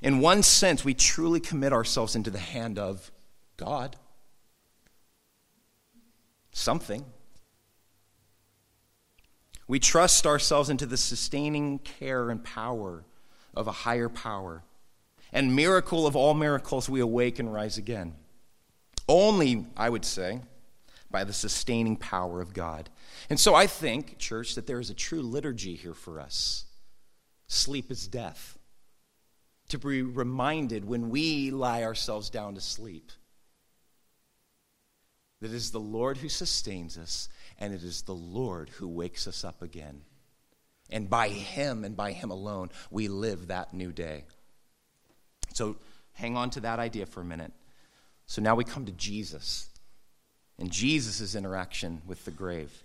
In 0.02 0.20
one 0.20 0.42
sense, 0.42 0.84
we 0.84 0.94
truly 0.94 1.40
commit 1.40 1.74
ourselves 1.74 2.16
into 2.16 2.32
the 2.32 2.40
hand 2.40 2.80
of 2.80 3.12
God. 3.58 3.96
Something. 6.52 7.06
We 9.72 9.80
trust 9.80 10.28
ourselves 10.28 10.70
into 10.70 10.86
the 10.86 10.98
sustaining 10.98 11.80
care 11.80 12.30
and 12.30 12.44
power 12.44 13.06
of 13.56 13.68
a 13.68 13.72
higher 13.72 14.10
power. 14.10 14.66
And 15.32 15.56
miracle 15.56 16.06
of 16.06 16.14
all 16.14 16.34
miracles, 16.34 16.90
we 16.90 17.00
awake 17.00 17.40
and 17.40 17.54
rise 17.54 17.78
again. 17.78 18.16
Only, 19.08 19.66
I 19.78 19.90
would 19.90 20.04
say, 20.04 20.42
by 21.10 21.24
the 21.24 21.32
sustaining 21.32 21.96
power 21.96 22.42
of 22.42 22.54
God. 22.54 22.90
And 23.30 23.40
so 23.40 23.56
I 23.56 23.66
think, 23.66 24.18
church, 24.18 24.56
that 24.56 24.68
there 24.68 24.82
is 24.82 24.90
a 24.90 24.94
true 24.94 25.22
liturgy 25.22 25.76
here 25.76 25.94
for 25.94 26.20
us. 26.20 26.66
Sleep 27.48 27.90
is 27.92 28.10
death. 28.10 28.60
To 29.70 29.80
be 29.80 30.02
reminded 30.02 30.84
when 30.84 31.10
we 31.10 31.50
lie 31.50 31.84
ourselves 31.84 32.30
down 32.30 32.56
to 32.56 32.62
sleep 32.62 33.14
that 35.42 35.52
it 35.52 35.56
is 35.56 35.72
the 35.72 35.80
Lord 35.80 36.18
who 36.18 36.30
sustains 36.30 36.98
us 36.98 37.28
and 37.62 37.74
it 37.74 37.84
is 37.84 38.02
the 38.02 38.16
Lord 38.16 38.70
who 38.70 38.88
wakes 38.88 39.28
us 39.28 39.46
up 39.46 39.62
again. 39.62 40.02
And 40.90 41.10
by 41.10 41.30
Him 41.30 41.86
and 41.86 41.96
by 41.96 42.12
Him 42.12 42.32
alone, 42.32 42.72
we 42.90 43.08
live 43.08 43.48
that 43.48 43.74
new 43.74 43.94
day. 43.94 44.26
So 45.54 45.78
hang 46.14 46.36
on 46.36 46.50
to 46.50 46.60
that 46.62 46.80
idea 46.80 47.06
for 47.06 47.22
a 47.22 47.26
minute. 47.26 47.54
So 48.26 48.42
now 48.42 48.56
we 48.56 48.64
come 48.64 48.86
to 48.88 48.92
Jesus 48.92 49.70
and 50.58 50.72
Jesus' 50.72 51.36
interaction 51.36 52.02
with 52.06 52.26
the 52.26 52.32
grave. 52.32 52.84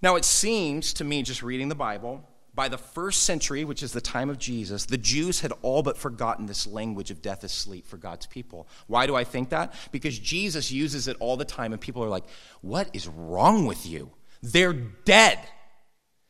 Now, 0.00 0.16
it 0.16 0.24
seems 0.24 0.92
to 0.94 1.04
me, 1.04 1.22
just 1.22 1.42
reading 1.42 1.68
the 1.68 1.74
Bible, 1.74 2.22
by 2.56 2.68
the 2.68 2.78
first 2.78 3.24
century, 3.24 3.64
which 3.64 3.82
is 3.82 3.92
the 3.92 4.00
time 4.00 4.30
of 4.30 4.38
Jesus, 4.38 4.86
the 4.86 4.96
Jews 4.96 5.40
had 5.40 5.52
all 5.60 5.82
but 5.82 5.98
forgotten 5.98 6.46
this 6.46 6.66
language 6.66 7.10
of 7.10 7.20
death 7.20 7.44
is 7.44 7.52
sleep 7.52 7.86
for 7.86 7.98
God's 7.98 8.26
people. 8.26 8.66
Why 8.86 9.06
do 9.06 9.14
I 9.14 9.24
think 9.24 9.50
that? 9.50 9.74
Because 9.92 10.18
Jesus 10.18 10.72
uses 10.72 11.06
it 11.06 11.18
all 11.20 11.36
the 11.36 11.44
time, 11.44 11.72
and 11.72 11.80
people 11.80 12.02
are 12.02 12.08
like, 12.08 12.24
What 12.62 12.88
is 12.94 13.06
wrong 13.06 13.66
with 13.66 13.86
you? 13.86 14.10
They're 14.42 14.72
dead. 14.72 15.38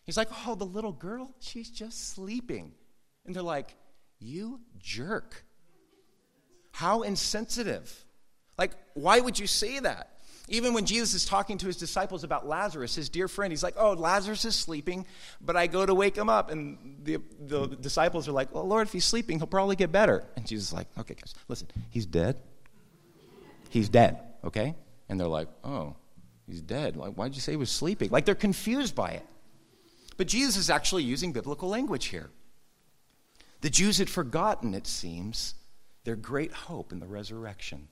He's 0.02 0.16
like, 0.16 0.28
Oh, 0.46 0.56
the 0.56 0.66
little 0.66 0.92
girl, 0.92 1.32
she's 1.38 1.70
just 1.70 2.10
sleeping. 2.10 2.72
And 3.24 3.34
they're 3.34 3.42
like, 3.42 3.76
You 4.18 4.60
jerk. 4.78 5.44
How 6.72 7.02
insensitive. 7.02 8.04
Like, 8.58 8.72
why 8.94 9.20
would 9.20 9.38
you 9.38 9.46
say 9.46 9.78
that? 9.78 10.10
Even 10.48 10.74
when 10.74 10.86
Jesus 10.86 11.12
is 11.14 11.24
talking 11.24 11.58
to 11.58 11.66
his 11.66 11.76
disciples 11.76 12.22
about 12.22 12.46
Lazarus, 12.46 12.94
his 12.94 13.08
dear 13.08 13.26
friend, 13.26 13.52
he's 13.52 13.62
like, 13.62 13.74
Oh, 13.76 13.92
Lazarus 13.92 14.44
is 14.44 14.54
sleeping, 14.54 15.06
but 15.40 15.56
I 15.56 15.66
go 15.66 15.84
to 15.84 15.94
wake 15.94 16.16
him 16.16 16.28
up. 16.28 16.50
And 16.50 16.98
the, 17.02 17.20
the 17.40 17.66
disciples 17.66 18.28
are 18.28 18.32
like, 18.32 18.54
Well, 18.54 18.66
Lord, 18.66 18.86
if 18.86 18.92
he's 18.92 19.04
sleeping, 19.04 19.38
he'll 19.38 19.48
probably 19.48 19.76
get 19.76 19.90
better. 19.90 20.24
And 20.36 20.46
Jesus 20.46 20.68
is 20.68 20.72
like, 20.72 20.86
Okay, 20.98 21.14
guys, 21.14 21.34
listen, 21.48 21.68
he's 21.90 22.06
dead. 22.06 22.36
He's 23.70 23.88
dead, 23.88 24.20
okay? 24.44 24.76
And 25.08 25.18
they're 25.18 25.26
like, 25.26 25.48
Oh, 25.64 25.96
he's 26.46 26.62
dead. 26.62 26.96
Why'd 26.96 27.34
you 27.34 27.40
say 27.40 27.52
he 27.52 27.56
was 27.56 27.70
sleeping? 27.70 28.10
Like 28.10 28.24
they're 28.24 28.36
confused 28.36 28.94
by 28.94 29.10
it. 29.10 29.26
But 30.16 30.28
Jesus 30.28 30.56
is 30.56 30.70
actually 30.70 31.02
using 31.02 31.32
biblical 31.32 31.68
language 31.68 32.06
here. 32.06 32.30
The 33.62 33.70
Jews 33.70 33.98
had 33.98 34.08
forgotten, 34.08 34.74
it 34.74 34.86
seems, 34.86 35.54
their 36.04 36.16
great 36.16 36.52
hope 36.52 36.92
in 36.92 37.00
the 37.00 37.06
resurrection. 37.06 37.88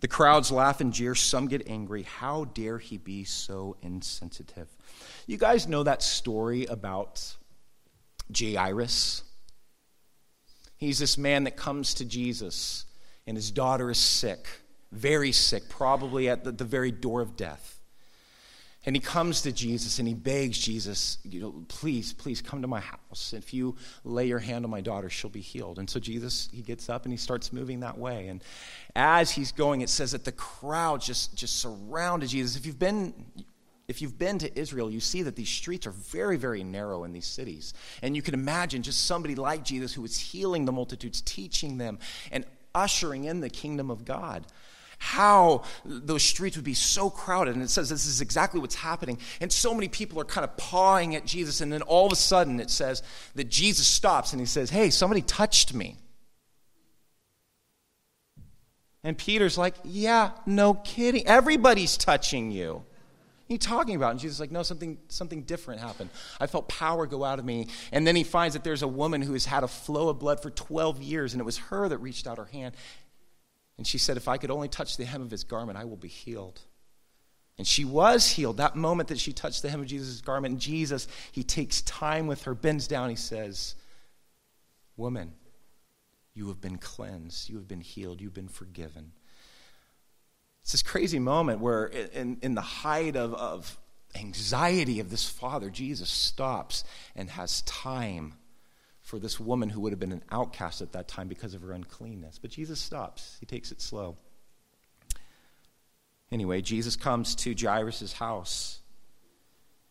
The 0.00 0.08
crowds 0.08 0.52
laugh 0.52 0.80
and 0.80 0.92
jeer. 0.92 1.14
Some 1.14 1.48
get 1.48 1.68
angry. 1.68 2.02
How 2.02 2.44
dare 2.44 2.78
he 2.78 2.98
be 2.98 3.24
so 3.24 3.76
insensitive? 3.82 4.68
You 5.26 5.36
guys 5.36 5.66
know 5.66 5.82
that 5.82 6.02
story 6.02 6.66
about 6.66 7.36
Jairus? 8.36 9.22
He's 10.76 11.00
this 11.00 11.18
man 11.18 11.44
that 11.44 11.56
comes 11.56 11.94
to 11.94 12.04
Jesus, 12.04 12.84
and 13.26 13.36
his 13.36 13.50
daughter 13.50 13.90
is 13.90 13.98
sick, 13.98 14.46
very 14.92 15.32
sick, 15.32 15.68
probably 15.68 16.28
at 16.28 16.44
the, 16.44 16.52
the 16.52 16.64
very 16.64 16.92
door 16.92 17.20
of 17.20 17.36
death. 17.36 17.77
And 18.88 18.96
he 18.96 19.00
comes 19.00 19.42
to 19.42 19.52
Jesus 19.52 19.98
and 19.98 20.08
he 20.08 20.14
begs 20.14 20.56
Jesus, 20.56 21.18
you 21.22 21.42
know, 21.42 21.62
please, 21.68 22.14
please 22.14 22.40
come 22.40 22.62
to 22.62 22.68
my 22.68 22.80
house. 22.80 23.34
If 23.34 23.52
you 23.52 23.76
lay 24.02 24.26
your 24.26 24.38
hand 24.38 24.64
on 24.64 24.70
my 24.70 24.80
daughter, 24.80 25.10
she'll 25.10 25.28
be 25.28 25.42
healed. 25.42 25.78
And 25.78 25.90
so 25.90 26.00
Jesus, 26.00 26.48
he 26.54 26.62
gets 26.62 26.88
up 26.88 27.04
and 27.04 27.12
he 27.12 27.18
starts 27.18 27.52
moving 27.52 27.80
that 27.80 27.98
way. 27.98 28.28
And 28.28 28.42
as 28.96 29.30
he's 29.30 29.52
going, 29.52 29.82
it 29.82 29.90
says 29.90 30.12
that 30.12 30.24
the 30.24 30.32
crowd 30.32 31.02
just, 31.02 31.36
just 31.36 31.58
surrounded 31.58 32.30
Jesus. 32.30 32.56
If 32.56 32.64
you've 32.64 32.78
been 32.78 33.12
if 33.88 34.00
you've 34.00 34.18
been 34.18 34.38
to 34.38 34.58
Israel, 34.58 34.90
you 34.90 35.00
see 35.00 35.20
that 35.20 35.36
these 35.36 35.50
streets 35.50 35.86
are 35.86 35.90
very, 35.90 36.38
very 36.38 36.64
narrow 36.64 37.04
in 37.04 37.12
these 37.12 37.26
cities. 37.26 37.74
And 38.00 38.16
you 38.16 38.22
can 38.22 38.32
imagine 38.32 38.82
just 38.82 39.04
somebody 39.04 39.34
like 39.34 39.64
Jesus 39.64 39.92
who 39.92 40.00
was 40.00 40.16
healing 40.18 40.64
the 40.64 40.72
multitudes, 40.72 41.20
teaching 41.20 41.76
them, 41.76 41.98
and 42.32 42.46
ushering 42.74 43.24
in 43.24 43.40
the 43.40 43.50
kingdom 43.50 43.90
of 43.90 44.06
God 44.06 44.46
how 44.98 45.62
those 45.84 46.22
streets 46.22 46.56
would 46.56 46.64
be 46.64 46.74
so 46.74 47.08
crowded. 47.08 47.54
And 47.54 47.62
it 47.62 47.70
says 47.70 47.88
this 47.88 48.06
is 48.06 48.20
exactly 48.20 48.60
what's 48.60 48.74
happening. 48.74 49.18
And 49.40 49.52
so 49.52 49.72
many 49.72 49.88
people 49.88 50.20
are 50.20 50.24
kind 50.24 50.44
of 50.44 50.56
pawing 50.56 51.14
at 51.14 51.24
Jesus. 51.24 51.60
And 51.60 51.72
then 51.72 51.82
all 51.82 52.06
of 52.06 52.12
a 52.12 52.16
sudden 52.16 52.60
it 52.60 52.70
says 52.70 53.02
that 53.36 53.48
Jesus 53.48 53.86
stops 53.86 54.32
and 54.32 54.40
he 54.40 54.46
says, 54.46 54.70
Hey, 54.70 54.90
somebody 54.90 55.22
touched 55.22 55.72
me. 55.72 55.96
And 59.04 59.16
Peter's 59.16 59.56
like, 59.56 59.74
Yeah, 59.84 60.32
no 60.44 60.74
kidding. 60.74 61.26
Everybody's 61.26 61.96
touching 61.96 62.50
you. 62.50 62.84
What 63.48 63.52
are 63.52 63.54
you 63.54 63.58
talking 63.60 63.94
about? 63.94 64.10
And 64.10 64.20
Jesus 64.20 64.36
is 64.36 64.40
like, 64.40 64.50
no, 64.50 64.62
something, 64.62 64.98
something 65.08 65.44
different 65.44 65.80
happened. 65.80 66.10
I 66.38 66.46
felt 66.46 66.68
power 66.68 67.06
go 67.06 67.24
out 67.24 67.38
of 67.38 67.46
me. 67.46 67.68
And 67.92 68.06
then 68.06 68.14
he 68.14 68.22
finds 68.22 68.52
that 68.52 68.62
there's 68.62 68.82
a 68.82 68.88
woman 68.88 69.22
who 69.22 69.32
has 69.32 69.46
had 69.46 69.64
a 69.64 69.68
flow 69.68 70.10
of 70.10 70.18
blood 70.18 70.42
for 70.42 70.50
12 70.50 71.00
years, 71.00 71.32
and 71.32 71.40
it 71.40 71.44
was 71.44 71.56
her 71.56 71.88
that 71.88 71.96
reached 71.96 72.26
out 72.26 72.36
her 72.36 72.44
hand. 72.44 72.74
And 73.78 73.86
she 73.86 73.96
said, 73.96 74.16
If 74.16 74.28
I 74.28 74.36
could 74.36 74.50
only 74.50 74.68
touch 74.68 74.96
the 74.96 75.04
hem 75.04 75.22
of 75.22 75.30
his 75.30 75.44
garment, 75.44 75.78
I 75.78 75.84
will 75.84 75.96
be 75.96 76.08
healed. 76.08 76.60
And 77.56 77.66
she 77.66 77.84
was 77.84 78.28
healed 78.28 78.58
that 78.58 78.76
moment 78.76 79.08
that 79.08 79.18
she 79.18 79.32
touched 79.32 79.62
the 79.62 79.70
hem 79.70 79.80
of 79.80 79.86
Jesus' 79.86 80.20
garment. 80.20 80.52
And 80.52 80.60
Jesus, 80.60 81.08
he 81.32 81.42
takes 81.42 81.82
time 81.82 82.26
with 82.26 82.42
her, 82.42 82.54
bends 82.54 82.86
down, 82.86 83.10
he 83.10 83.16
says, 83.16 83.74
Woman, 84.96 85.32
you 86.34 86.48
have 86.48 86.60
been 86.60 86.78
cleansed, 86.78 87.48
you 87.48 87.56
have 87.56 87.66
been 87.66 87.80
healed, 87.80 88.20
you've 88.20 88.34
been 88.34 88.48
forgiven. 88.48 89.12
It's 90.62 90.72
this 90.72 90.82
crazy 90.82 91.18
moment 91.18 91.60
where, 91.60 91.86
in, 91.86 92.38
in 92.42 92.54
the 92.54 92.60
height 92.60 93.16
of, 93.16 93.32
of 93.34 93.78
anxiety 94.14 95.00
of 95.00 95.10
this 95.10 95.28
father, 95.28 95.70
Jesus 95.70 96.10
stops 96.10 96.84
and 97.16 97.30
has 97.30 97.62
time 97.62 98.34
for 99.08 99.18
this 99.18 99.40
woman 99.40 99.70
who 99.70 99.80
would 99.80 99.90
have 99.90 99.98
been 99.98 100.12
an 100.12 100.22
outcast 100.30 100.82
at 100.82 100.92
that 100.92 101.08
time 101.08 101.28
because 101.28 101.54
of 101.54 101.62
her 101.62 101.72
uncleanness. 101.72 102.38
But 102.38 102.50
Jesus 102.50 102.78
stops, 102.78 103.38
he 103.40 103.46
takes 103.46 103.72
it 103.72 103.80
slow. 103.80 104.18
Anyway, 106.30 106.60
Jesus 106.60 106.94
comes 106.94 107.34
to 107.36 107.54
Jairus' 107.58 108.12
house. 108.12 108.82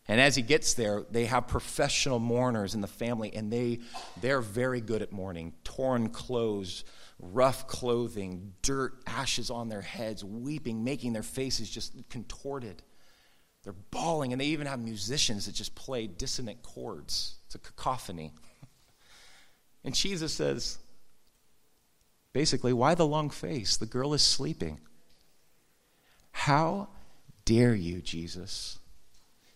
And 0.08 0.22
as 0.22 0.36
he 0.36 0.44
gets 0.44 0.76
there, 0.76 1.04
they 1.10 1.26
have 1.26 1.48
professional 1.48 2.20
mourners 2.20 2.76
in 2.76 2.82
the 2.82 2.88
family, 2.88 3.34
and 3.34 3.52
they, 3.52 3.80
they're 4.22 4.40
very 4.40 4.82
good 4.82 5.02
at 5.02 5.12
mourning. 5.12 5.56
Torn 5.64 6.10
clothes, 6.10 6.86
rough 7.18 7.68
clothing, 7.68 8.54
dirt, 8.62 9.02
ashes 9.08 9.50
on 9.50 9.68
their 9.68 9.82
heads, 9.82 10.24
weeping, 10.24 10.84
making 10.84 11.14
their 11.14 11.24
faces 11.24 11.72
just 11.72 12.08
contorted. 12.12 12.84
They're 13.64 13.74
bawling, 13.90 14.32
and 14.32 14.40
they 14.40 14.46
even 14.46 14.68
have 14.68 14.80
musicians 14.80 15.48
that 15.48 15.56
just 15.56 15.74
play 15.74 16.06
dissonant 16.06 16.62
chords. 16.62 17.38
It's 17.48 17.56
a 17.56 17.60
cacophony. 17.60 18.32
And 19.88 19.96
Jesus 19.96 20.34
says, 20.34 20.80
basically, 22.34 22.74
why 22.74 22.94
the 22.94 23.08
long 23.08 23.30
face? 23.30 23.78
The 23.78 23.86
girl 23.86 24.14
is 24.14 24.22
sleeping. 24.22 24.82
How 26.32 26.90
dare 27.46 27.74
you, 27.74 28.02
Jesus? 28.02 28.80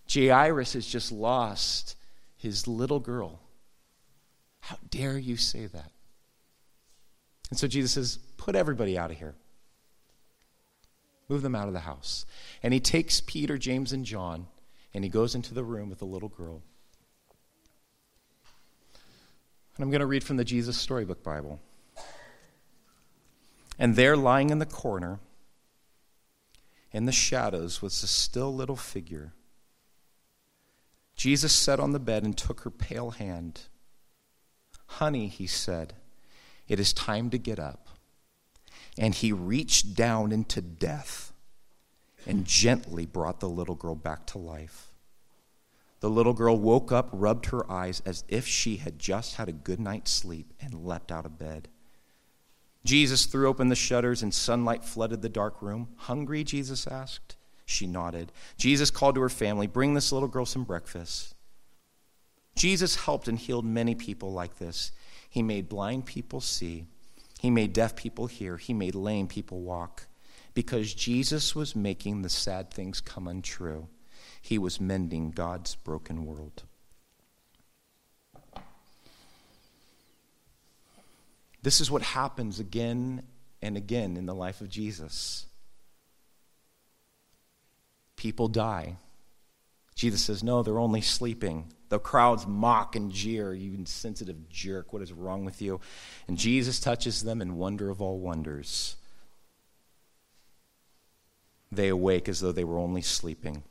Jairus 0.09 0.71
has 0.71 0.87
just 0.87 1.11
lost 1.11 1.97
his 2.37 2.65
little 2.65 3.01
girl. 3.01 3.41
How 4.61 4.77
dare 4.89 5.17
you 5.17 5.35
say 5.35 5.65
that? 5.65 5.91
And 7.49 7.59
so 7.59 7.67
Jesus 7.67 7.91
says, 7.91 8.17
Put 8.37 8.55
everybody 8.55 8.97
out 8.97 9.11
of 9.11 9.17
here. 9.17 9.35
Move 11.27 11.41
them 11.41 11.55
out 11.55 11.67
of 11.67 11.73
the 11.73 11.81
house. 11.81 12.25
And 12.63 12.73
he 12.73 12.79
takes 12.79 13.19
Peter, 13.19 13.57
James, 13.57 13.91
and 13.91 14.05
John, 14.05 14.47
and 14.93 15.03
he 15.03 15.09
goes 15.09 15.35
into 15.35 15.53
the 15.53 15.65
room 15.65 15.89
with 15.89 15.99
the 15.99 16.05
little 16.05 16.29
girl. 16.29 16.61
And 19.75 19.83
I'm 19.83 19.89
going 19.89 20.01
to 20.01 20.05
read 20.05 20.23
from 20.23 20.37
the 20.37 20.45
Jesus 20.45 20.77
Storybook 20.77 21.23
Bible. 21.23 21.59
And 23.79 23.95
there, 23.95 24.15
lying 24.15 24.49
in 24.49 24.59
the 24.59 24.65
corner, 24.65 25.19
in 26.91 27.05
the 27.05 27.11
shadows, 27.11 27.81
was 27.81 28.03
a 28.03 28.07
still 28.07 28.53
little 28.53 28.75
figure. 28.75 29.33
Jesus 31.15 31.53
sat 31.53 31.79
on 31.79 31.91
the 31.91 31.99
bed 31.99 32.23
and 32.23 32.37
took 32.37 32.61
her 32.61 32.69
pale 32.69 33.11
hand. 33.11 33.61
Honey, 34.85 35.27
he 35.27 35.47
said, 35.47 35.93
it 36.67 36.79
is 36.79 36.93
time 36.93 37.29
to 37.29 37.37
get 37.37 37.59
up. 37.59 37.87
And 38.97 39.15
he 39.15 39.31
reached 39.31 39.95
down 39.95 40.31
into 40.31 40.61
death 40.61 41.31
and 42.27 42.45
gently 42.45 43.05
brought 43.05 43.39
the 43.39 43.49
little 43.49 43.75
girl 43.75 43.95
back 43.95 44.25
to 44.27 44.37
life. 44.37 44.90
The 46.01 46.09
little 46.09 46.33
girl 46.33 46.57
woke 46.57 46.91
up, 46.91 47.09
rubbed 47.13 47.47
her 47.47 47.71
eyes 47.71 48.01
as 48.05 48.23
if 48.27 48.47
she 48.47 48.77
had 48.77 48.99
just 48.99 49.35
had 49.35 49.47
a 49.47 49.53
good 49.53 49.79
night's 49.79 50.11
sleep, 50.11 50.51
and 50.59 50.85
leapt 50.85 51.11
out 51.11 51.27
of 51.27 51.37
bed. 51.37 51.69
Jesus 52.83 53.27
threw 53.27 53.47
open 53.47 53.69
the 53.69 53.75
shutters, 53.75 54.23
and 54.23 54.33
sunlight 54.33 54.83
flooded 54.83 55.21
the 55.21 55.29
dark 55.29 55.61
room. 55.61 55.89
Hungry? 55.97 56.43
Jesus 56.43 56.87
asked. 56.87 57.37
She 57.65 57.85
nodded. 57.85 58.31
Jesus 58.57 58.89
called 58.89 59.15
to 59.15 59.21
her 59.21 59.29
family, 59.29 59.67
Bring 59.67 59.93
this 59.93 60.11
little 60.11 60.27
girl 60.27 60.45
some 60.45 60.63
breakfast. 60.63 61.35
Jesus 62.55 62.95
helped 62.95 63.27
and 63.27 63.37
healed 63.37 63.65
many 63.65 63.93
people 63.93 64.33
like 64.33 64.57
this. 64.57 64.91
He 65.29 65.43
made 65.43 65.69
blind 65.69 66.07
people 66.07 66.41
see, 66.41 66.87
He 67.39 67.51
made 67.51 67.73
deaf 67.73 67.95
people 67.95 68.25
hear, 68.25 68.57
He 68.57 68.73
made 68.73 68.95
lame 68.95 69.27
people 69.27 69.61
walk. 69.61 70.07
Because 70.55 70.93
Jesus 70.95 71.55
was 71.55 71.75
making 71.75 72.23
the 72.23 72.29
sad 72.29 72.71
things 72.71 72.99
come 72.99 73.27
untrue. 73.27 73.87
He 74.41 74.57
was 74.57 74.81
mending 74.81 75.31
God's 75.31 75.75
broken 75.75 76.25
world. 76.25 76.63
This 81.63 81.79
is 81.79 81.91
what 81.91 82.01
happens 82.01 82.59
again 82.59 83.23
and 83.61 83.77
again 83.77 84.17
in 84.17 84.25
the 84.25 84.33
life 84.33 84.61
of 84.61 84.69
Jesus. 84.69 85.45
People 88.15 88.47
die. 88.47 88.97
Jesus 89.93 90.23
says, 90.23 90.43
No, 90.43 90.63
they're 90.63 90.79
only 90.79 91.01
sleeping. 91.01 91.71
The 91.89 91.99
crowds 91.99 92.47
mock 92.47 92.95
and 92.95 93.11
jeer, 93.11 93.53
You 93.53 93.73
insensitive 93.73 94.49
jerk, 94.49 94.91
what 94.91 95.03
is 95.03 95.13
wrong 95.13 95.45
with 95.45 95.61
you? 95.61 95.79
And 96.27 96.37
Jesus 96.37 96.79
touches 96.79 97.23
them 97.23 97.41
in 97.41 97.57
wonder 97.57 97.89
of 97.89 98.01
all 98.01 98.17
wonders. 98.17 98.95
They 101.71 101.89
awake 101.89 102.27
as 102.27 102.39
though 102.39 102.51
they 102.51 102.63
were 102.63 102.79
only 102.79 103.01
sleeping 103.01 103.63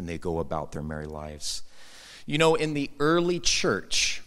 and 0.00 0.08
they 0.08 0.16
go 0.16 0.38
about 0.38 0.72
their 0.72 0.82
merry 0.82 1.04
lives. 1.04 1.62
You 2.24 2.38
know, 2.38 2.54
in 2.54 2.72
the 2.72 2.90
early 2.98 3.38
church, 3.38 4.22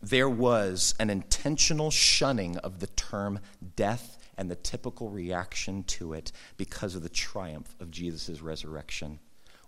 there 0.00 0.30
was 0.30 0.94
an 0.98 1.10
intentional 1.10 1.90
shunning 1.90 2.56
of 2.56 2.80
the 2.80 2.86
term 2.86 3.38
death 3.76 4.16
and 4.38 4.50
the 4.50 4.56
typical 4.56 5.10
reaction 5.10 5.84
to 5.84 6.14
it 6.14 6.32
because 6.56 6.94
of 6.94 7.02
the 7.02 7.10
triumph 7.10 7.76
of 7.80 7.90
Jesus' 7.90 8.40
resurrection. 8.40 9.18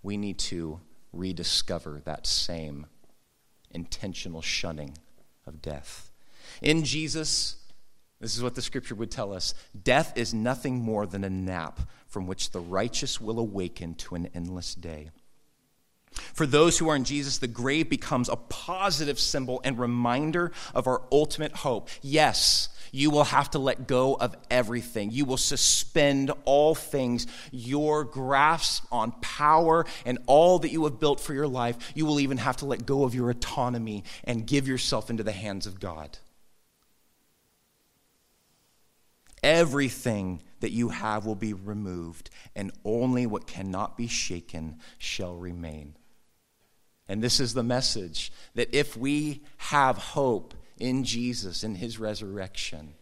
We 0.03 0.17
need 0.17 0.38
to 0.38 0.81
rediscover 1.12 2.01
that 2.07 2.27
same 2.27 2.87
intentional 3.71 4.41
shunning 4.41 4.97
of 5.47 5.61
death. 5.61 6.11
In 6.62 6.83
Jesus, 6.83 7.57
this 8.21 8.35
is 8.35 8.43
what 8.43 8.55
the 8.55 8.62
scripture 8.62 8.95
would 8.95 9.11
tell 9.11 9.35
us 9.35 9.53
death 9.83 10.17
is 10.17 10.33
nothing 10.33 10.77
more 10.77 11.05
than 11.05 11.25
a 11.25 11.31
nap 11.31 11.79
from 12.07 12.27
which 12.27 12.53
the 12.53 12.61
righteous 12.61 13.21
will 13.21 13.38
awaken 13.38 13.95
to 13.97 14.15
an 14.15 14.31
endless 14.35 14.75
day. 14.75 15.11
For 16.12 16.46
those 16.46 16.79
who 16.79 16.88
are 16.88 16.96
in 16.96 17.05
Jesus, 17.05 17.38
the 17.38 17.46
grave 17.46 17.88
becomes 17.88 18.29
a 18.29 18.37
positive 18.37 19.18
symbol 19.18 19.61
and 19.64 19.79
reminder 19.79 20.53
of 20.75 20.87
our 20.87 21.03
ultimate 21.11 21.53
hope. 21.53 21.88
Yes, 22.01 22.68
you 22.92 23.11
will 23.11 23.25
have 23.25 23.51
to 23.53 23.59
let 23.59 23.87
go 23.87 24.14
of 24.14 24.37
everything. 24.51 25.11
You 25.11 25.25
will 25.25 25.38
suspend 25.38 26.31
all 26.44 26.75
things, 26.75 27.27
your 27.51 28.05
grasp 28.05 28.85
on 28.92 29.12
power 29.22 29.87
and 30.05 30.18
all 30.27 30.59
that 30.59 30.70
you 30.70 30.85
have 30.85 31.01
built 31.01 31.18
for 31.18 31.33
your 31.33 31.48
life. 31.48 31.92
You 31.94 32.05
will 32.05 32.20
even 32.20 32.37
have 32.37 32.59
to 32.59 32.66
let 32.66 32.85
go 32.85 33.05
of 33.05 33.14
your 33.14 33.31
autonomy 33.31 34.05
and 34.25 34.46
give 34.46 34.68
yourself 34.68 35.09
into 35.09 35.22
the 35.22 35.33
hands 35.33 35.66
of 35.66 35.81
God. 35.81 36.18
Everything 39.42 40.42
that 40.61 40.70
you 40.70 40.90
have 40.90 41.27
will 41.27 41.35
be 41.35 41.53
removed, 41.53 42.31
and 42.55 42.70
only 42.85 43.27
what 43.27 43.48
cannot 43.48 43.96
be 43.96 44.07
shaken 44.07 44.79
shall 44.98 45.35
remain. 45.35 45.96
And 47.12 47.22
this 47.22 47.40
is 47.40 47.53
the 47.53 47.62
message 47.62 48.33
that 48.55 48.75
if 48.75 48.96
we 48.96 49.42
have 49.59 49.98
hope 49.98 50.55
in 50.79 51.05
Jesus, 51.05 51.62
in 51.62 51.75
his 51.75 51.98
resurrection, 51.98 52.94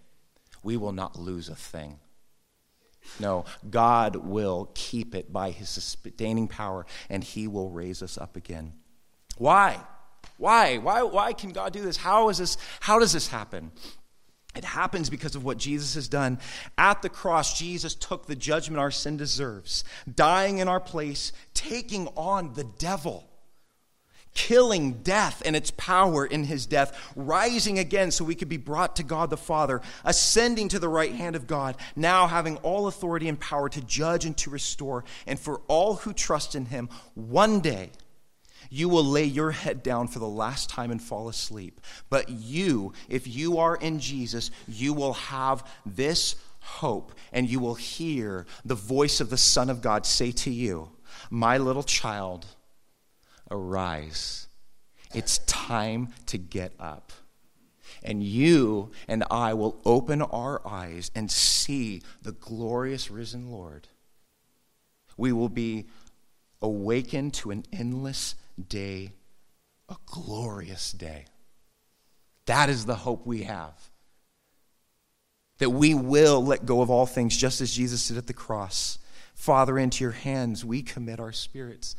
we 0.64 0.76
will 0.76 0.90
not 0.90 1.16
lose 1.16 1.48
a 1.48 1.54
thing. 1.54 2.00
No, 3.20 3.44
God 3.70 4.16
will 4.16 4.72
keep 4.74 5.14
it 5.14 5.32
by 5.32 5.52
his 5.52 5.68
sustaining 5.68 6.48
power, 6.48 6.86
and 7.08 7.22
he 7.22 7.46
will 7.46 7.70
raise 7.70 8.02
us 8.02 8.18
up 8.18 8.34
again. 8.34 8.72
Why? 9.38 9.78
Why? 10.38 10.78
Why, 10.78 11.04
why 11.04 11.32
can 11.32 11.50
God 11.50 11.72
do 11.72 11.82
this? 11.82 11.96
How, 11.96 12.30
is 12.30 12.38
this? 12.38 12.56
how 12.80 12.98
does 12.98 13.12
this 13.12 13.28
happen? 13.28 13.70
It 14.56 14.64
happens 14.64 15.08
because 15.08 15.36
of 15.36 15.44
what 15.44 15.56
Jesus 15.56 15.94
has 15.94 16.08
done. 16.08 16.40
At 16.76 17.02
the 17.02 17.08
cross, 17.08 17.56
Jesus 17.56 17.94
took 17.94 18.26
the 18.26 18.34
judgment 18.34 18.80
our 18.80 18.90
sin 18.90 19.16
deserves, 19.16 19.84
dying 20.12 20.58
in 20.58 20.66
our 20.66 20.80
place, 20.80 21.30
taking 21.54 22.08
on 22.16 22.54
the 22.54 22.64
devil 22.64 23.29
killing 24.34 24.94
death 25.02 25.42
and 25.44 25.56
its 25.56 25.70
power 25.72 26.24
in 26.24 26.44
his 26.44 26.66
death, 26.66 27.12
rising 27.16 27.78
again 27.78 28.10
so 28.10 28.24
we 28.24 28.34
could 28.34 28.48
be 28.48 28.56
brought 28.56 28.96
to 28.96 29.02
God 29.02 29.30
the 29.30 29.36
Father, 29.36 29.80
ascending 30.04 30.68
to 30.68 30.78
the 30.78 30.88
right 30.88 31.12
hand 31.12 31.36
of 31.36 31.46
God, 31.46 31.76
now 31.96 32.26
having 32.26 32.56
all 32.58 32.86
authority 32.86 33.28
and 33.28 33.38
power 33.40 33.68
to 33.68 33.80
judge 33.82 34.24
and 34.24 34.36
to 34.38 34.50
restore. 34.50 35.04
And 35.26 35.38
for 35.38 35.60
all 35.68 35.96
who 35.96 36.12
trust 36.12 36.54
in 36.54 36.66
him, 36.66 36.88
one 37.14 37.60
day 37.60 37.90
you 38.70 38.88
will 38.88 39.04
lay 39.04 39.24
your 39.24 39.50
head 39.50 39.82
down 39.82 40.06
for 40.06 40.20
the 40.20 40.28
last 40.28 40.70
time 40.70 40.90
and 40.90 41.02
fall 41.02 41.28
asleep. 41.28 41.80
But 42.08 42.28
you, 42.28 42.92
if 43.08 43.26
you 43.26 43.58
are 43.58 43.76
in 43.76 43.98
Jesus, 43.98 44.50
you 44.68 44.94
will 44.94 45.14
have 45.14 45.66
this 45.84 46.36
hope 46.60 47.12
and 47.32 47.48
you 47.48 47.58
will 47.58 47.74
hear 47.74 48.46
the 48.64 48.74
voice 48.74 49.20
of 49.20 49.30
the 49.30 49.36
Son 49.36 49.70
of 49.70 49.82
God 49.82 50.06
say 50.06 50.30
to 50.32 50.50
you, 50.50 50.90
My 51.30 51.58
little 51.58 51.82
child, 51.82 52.46
arise. 53.50 54.48
It's 55.14 55.38
time 55.38 56.08
to 56.26 56.38
get 56.38 56.72
up. 56.78 57.12
And 58.02 58.22
you 58.22 58.92
and 59.08 59.24
I 59.30 59.54
will 59.54 59.80
open 59.84 60.22
our 60.22 60.66
eyes 60.66 61.10
and 61.14 61.30
see 61.30 62.02
the 62.22 62.32
glorious 62.32 63.10
risen 63.10 63.50
Lord. 63.50 63.88
We 65.16 65.32
will 65.32 65.48
be 65.48 65.86
awakened 66.62 67.34
to 67.34 67.50
an 67.50 67.64
endless 67.72 68.36
day, 68.68 69.12
a 69.88 69.96
glorious 70.06 70.92
day. 70.92 71.26
That 72.46 72.70
is 72.70 72.86
the 72.86 72.94
hope 72.94 73.26
we 73.26 73.42
have. 73.42 73.74
That 75.58 75.70
we 75.70 75.92
will 75.92 76.42
let 76.42 76.64
go 76.64 76.80
of 76.80 76.90
all 76.90 77.06
things 77.06 77.36
just 77.36 77.60
as 77.60 77.74
Jesus 77.74 78.08
did 78.08 78.16
at 78.16 78.26
the 78.26 78.32
cross. 78.32 78.98
Father, 79.34 79.78
into 79.78 80.04
your 80.04 80.12
hands 80.12 80.64
we 80.64 80.82
commit 80.82 81.20
our 81.20 81.32
spirits. 81.32 81.96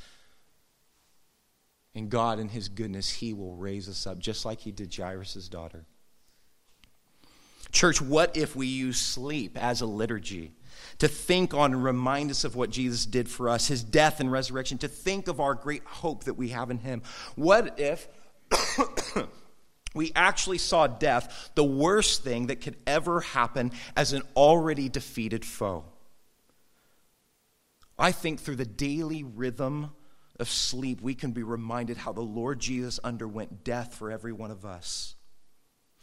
And 1.93 2.09
God, 2.09 2.39
in 2.39 2.49
His 2.49 2.69
goodness, 2.69 3.09
He 3.09 3.33
will 3.33 3.55
raise 3.55 3.89
us 3.89 4.07
up, 4.07 4.19
just 4.19 4.45
like 4.45 4.61
He 4.61 4.71
did 4.71 4.93
Jairus' 4.93 5.49
daughter. 5.49 5.85
Church, 7.71 8.01
what 8.01 8.35
if 8.35 8.55
we 8.55 8.67
use 8.67 8.99
sleep 8.99 9.57
as 9.57 9.81
a 9.81 9.85
liturgy 9.85 10.51
to 10.97 11.07
think 11.07 11.53
on 11.53 11.73
and 11.73 11.83
remind 11.83 12.29
us 12.31 12.43
of 12.43 12.55
what 12.55 12.69
Jesus 12.69 13.05
did 13.05 13.29
for 13.29 13.49
us, 13.49 13.67
His 13.67 13.83
death 13.83 14.19
and 14.19 14.31
resurrection, 14.31 14.77
to 14.79 14.87
think 14.87 15.27
of 15.27 15.39
our 15.39 15.53
great 15.53 15.83
hope 15.85 16.25
that 16.25 16.35
we 16.35 16.49
have 16.49 16.69
in 16.69 16.79
Him? 16.79 17.01
What 17.35 17.79
if. 17.79 18.07
we 19.93 20.11
actually 20.15 20.57
saw 20.57 20.87
death, 20.87 21.51
the 21.55 21.63
worst 21.63 22.23
thing 22.23 22.47
that 22.47 22.61
could 22.61 22.77
ever 22.87 23.21
happen, 23.21 23.71
as 23.95 24.13
an 24.13 24.23
already 24.35 24.89
defeated 24.89 25.45
foe. 25.45 25.85
I 27.97 28.11
think 28.11 28.39
through 28.39 28.55
the 28.55 28.65
daily 28.65 29.23
rhythm 29.23 29.91
of 30.41 30.49
sleep, 30.49 31.01
we 31.01 31.15
can 31.15 31.31
be 31.31 31.43
reminded 31.43 31.97
how 31.97 32.11
the 32.11 32.21
Lord 32.21 32.59
Jesus 32.59 32.99
underwent 33.03 33.63
death 33.63 33.93
for 33.93 34.11
every 34.11 34.33
one 34.33 34.51
of 34.51 34.65
us. 34.65 35.15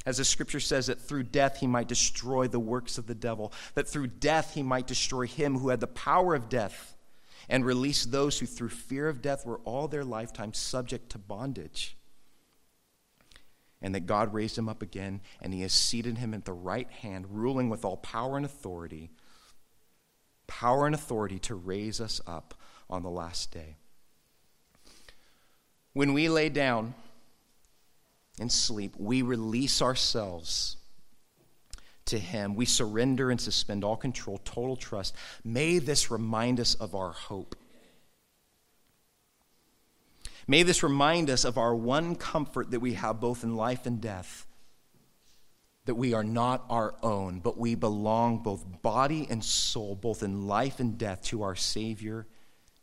As 0.06 0.16
the 0.16 0.24
scripture 0.24 0.60
says, 0.60 0.86
that 0.86 1.00
through 1.00 1.24
death 1.24 1.58
he 1.58 1.66
might 1.66 1.88
destroy 1.88 2.46
the 2.46 2.60
works 2.60 2.96
of 2.96 3.06
the 3.06 3.14
devil, 3.14 3.52
that 3.74 3.88
through 3.88 4.06
death 4.06 4.54
he 4.54 4.62
might 4.62 4.86
destroy 4.86 5.26
him 5.26 5.58
who 5.58 5.68
had 5.68 5.80
the 5.80 5.86
power 5.86 6.34
of 6.34 6.48
death 6.48 6.96
and 7.48 7.66
release 7.66 8.04
those 8.04 8.38
who 8.38 8.46
through 8.46 8.68
fear 8.68 9.08
of 9.08 9.20
death 9.20 9.44
were 9.44 9.60
all 9.64 9.88
their 9.88 10.04
lifetime 10.04 10.54
subject 10.54 11.10
to 11.10 11.18
bondage. 11.18 11.96
And 13.82 13.94
that 13.94 14.06
God 14.06 14.34
raised 14.34 14.56
him 14.58 14.68
up 14.68 14.82
again, 14.82 15.20
and 15.40 15.54
he 15.54 15.62
has 15.62 15.72
seated 15.72 16.18
him 16.18 16.34
at 16.34 16.44
the 16.44 16.52
right 16.52 16.90
hand, 16.90 17.26
ruling 17.30 17.68
with 17.68 17.84
all 17.84 17.96
power 17.96 18.36
and 18.36 18.44
authority, 18.44 19.10
power 20.46 20.86
and 20.86 20.94
authority 20.94 21.38
to 21.40 21.54
raise 21.54 22.00
us 22.00 22.20
up 22.26 22.54
on 22.90 23.02
the 23.02 23.10
last 23.10 23.52
day. 23.52 23.76
When 25.92 26.12
we 26.12 26.28
lay 26.28 26.48
down 26.48 26.94
and 28.40 28.50
sleep, 28.50 28.94
we 28.98 29.22
release 29.22 29.82
ourselves 29.82 30.76
to 32.06 32.18
Him. 32.18 32.54
We 32.54 32.66
surrender 32.66 33.30
and 33.30 33.40
suspend 33.40 33.84
all 33.84 33.96
control, 33.96 34.38
total 34.44 34.76
trust. 34.76 35.14
May 35.44 35.78
this 35.78 36.10
remind 36.10 36.60
us 36.60 36.74
of 36.74 36.94
our 36.94 37.12
hope. 37.12 37.56
May 40.46 40.62
this 40.62 40.82
remind 40.82 41.28
us 41.28 41.44
of 41.44 41.58
our 41.58 41.74
one 41.74 42.14
comfort 42.14 42.70
that 42.70 42.80
we 42.80 42.94
have 42.94 43.20
both 43.20 43.44
in 43.44 43.56
life 43.56 43.84
and 43.84 44.00
death 44.00 44.46
that 45.88 45.94
we 45.94 46.12
are 46.12 46.22
not 46.22 46.66
our 46.68 46.94
own, 47.02 47.40
but 47.40 47.56
we 47.56 47.74
belong 47.74 48.42
both 48.42 48.82
body 48.82 49.26
and 49.30 49.42
soul, 49.42 49.94
both 49.94 50.22
in 50.22 50.46
life 50.46 50.80
and 50.80 50.98
death, 50.98 51.22
to 51.22 51.42
our 51.42 51.56
Savior, 51.56 52.26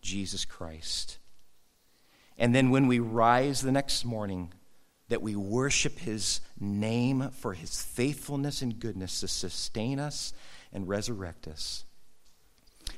Jesus 0.01 0.43
Christ. 0.43 1.19
And 2.37 2.53
then 2.53 2.69
when 2.69 2.87
we 2.87 2.99
rise 2.99 3.61
the 3.61 3.71
next 3.71 4.05
morning, 4.05 4.51
that 5.07 5.21
we 5.21 5.35
worship 5.35 5.99
his 5.99 6.41
name 6.59 7.29
for 7.29 7.53
his 7.53 7.81
faithfulness 7.81 8.61
and 8.61 8.79
goodness 8.79 9.19
to 9.19 9.27
sustain 9.27 9.99
us 9.99 10.33
and 10.73 10.87
resurrect 10.87 11.47
us. 11.47 11.85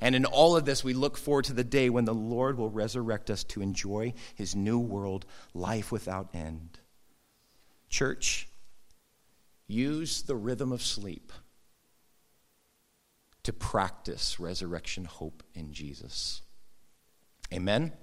And 0.01 0.15
in 0.15 0.25
all 0.25 0.55
of 0.55 0.65
this, 0.65 0.83
we 0.83 0.93
look 0.93 1.17
forward 1.17 1.45
to 1.45 1.53
the 1.53 1.63
day 1.63 1.89
when 1.89 2.05
the 2.05 2.13
Lord 2.13 2.57
will 2.57 2.69
resurrect 2.69 3.29
us 3.29 3.43
to 3.45 3.61
enjoy 3.61 4.13
his 4.35 4.55
new 4.55 4.79
world, 4.79 5.25
life 5.53 5.91
without 5.91 6.29
end. 6.33 6.79
Church, 7.89 8.47
use 9.67 10.21
the 10.21 10.35
rhythm 10.35 10.71
of 10.71 10.81
sleep 10.81 11.31
to 13.43 13.53
practice 13.53 14.39
resurrection 14.39 15.05
hope 15.05 15.41
in 15.53 15.71
Jesus. 15.71 16.41
Amen. 17.53 17.93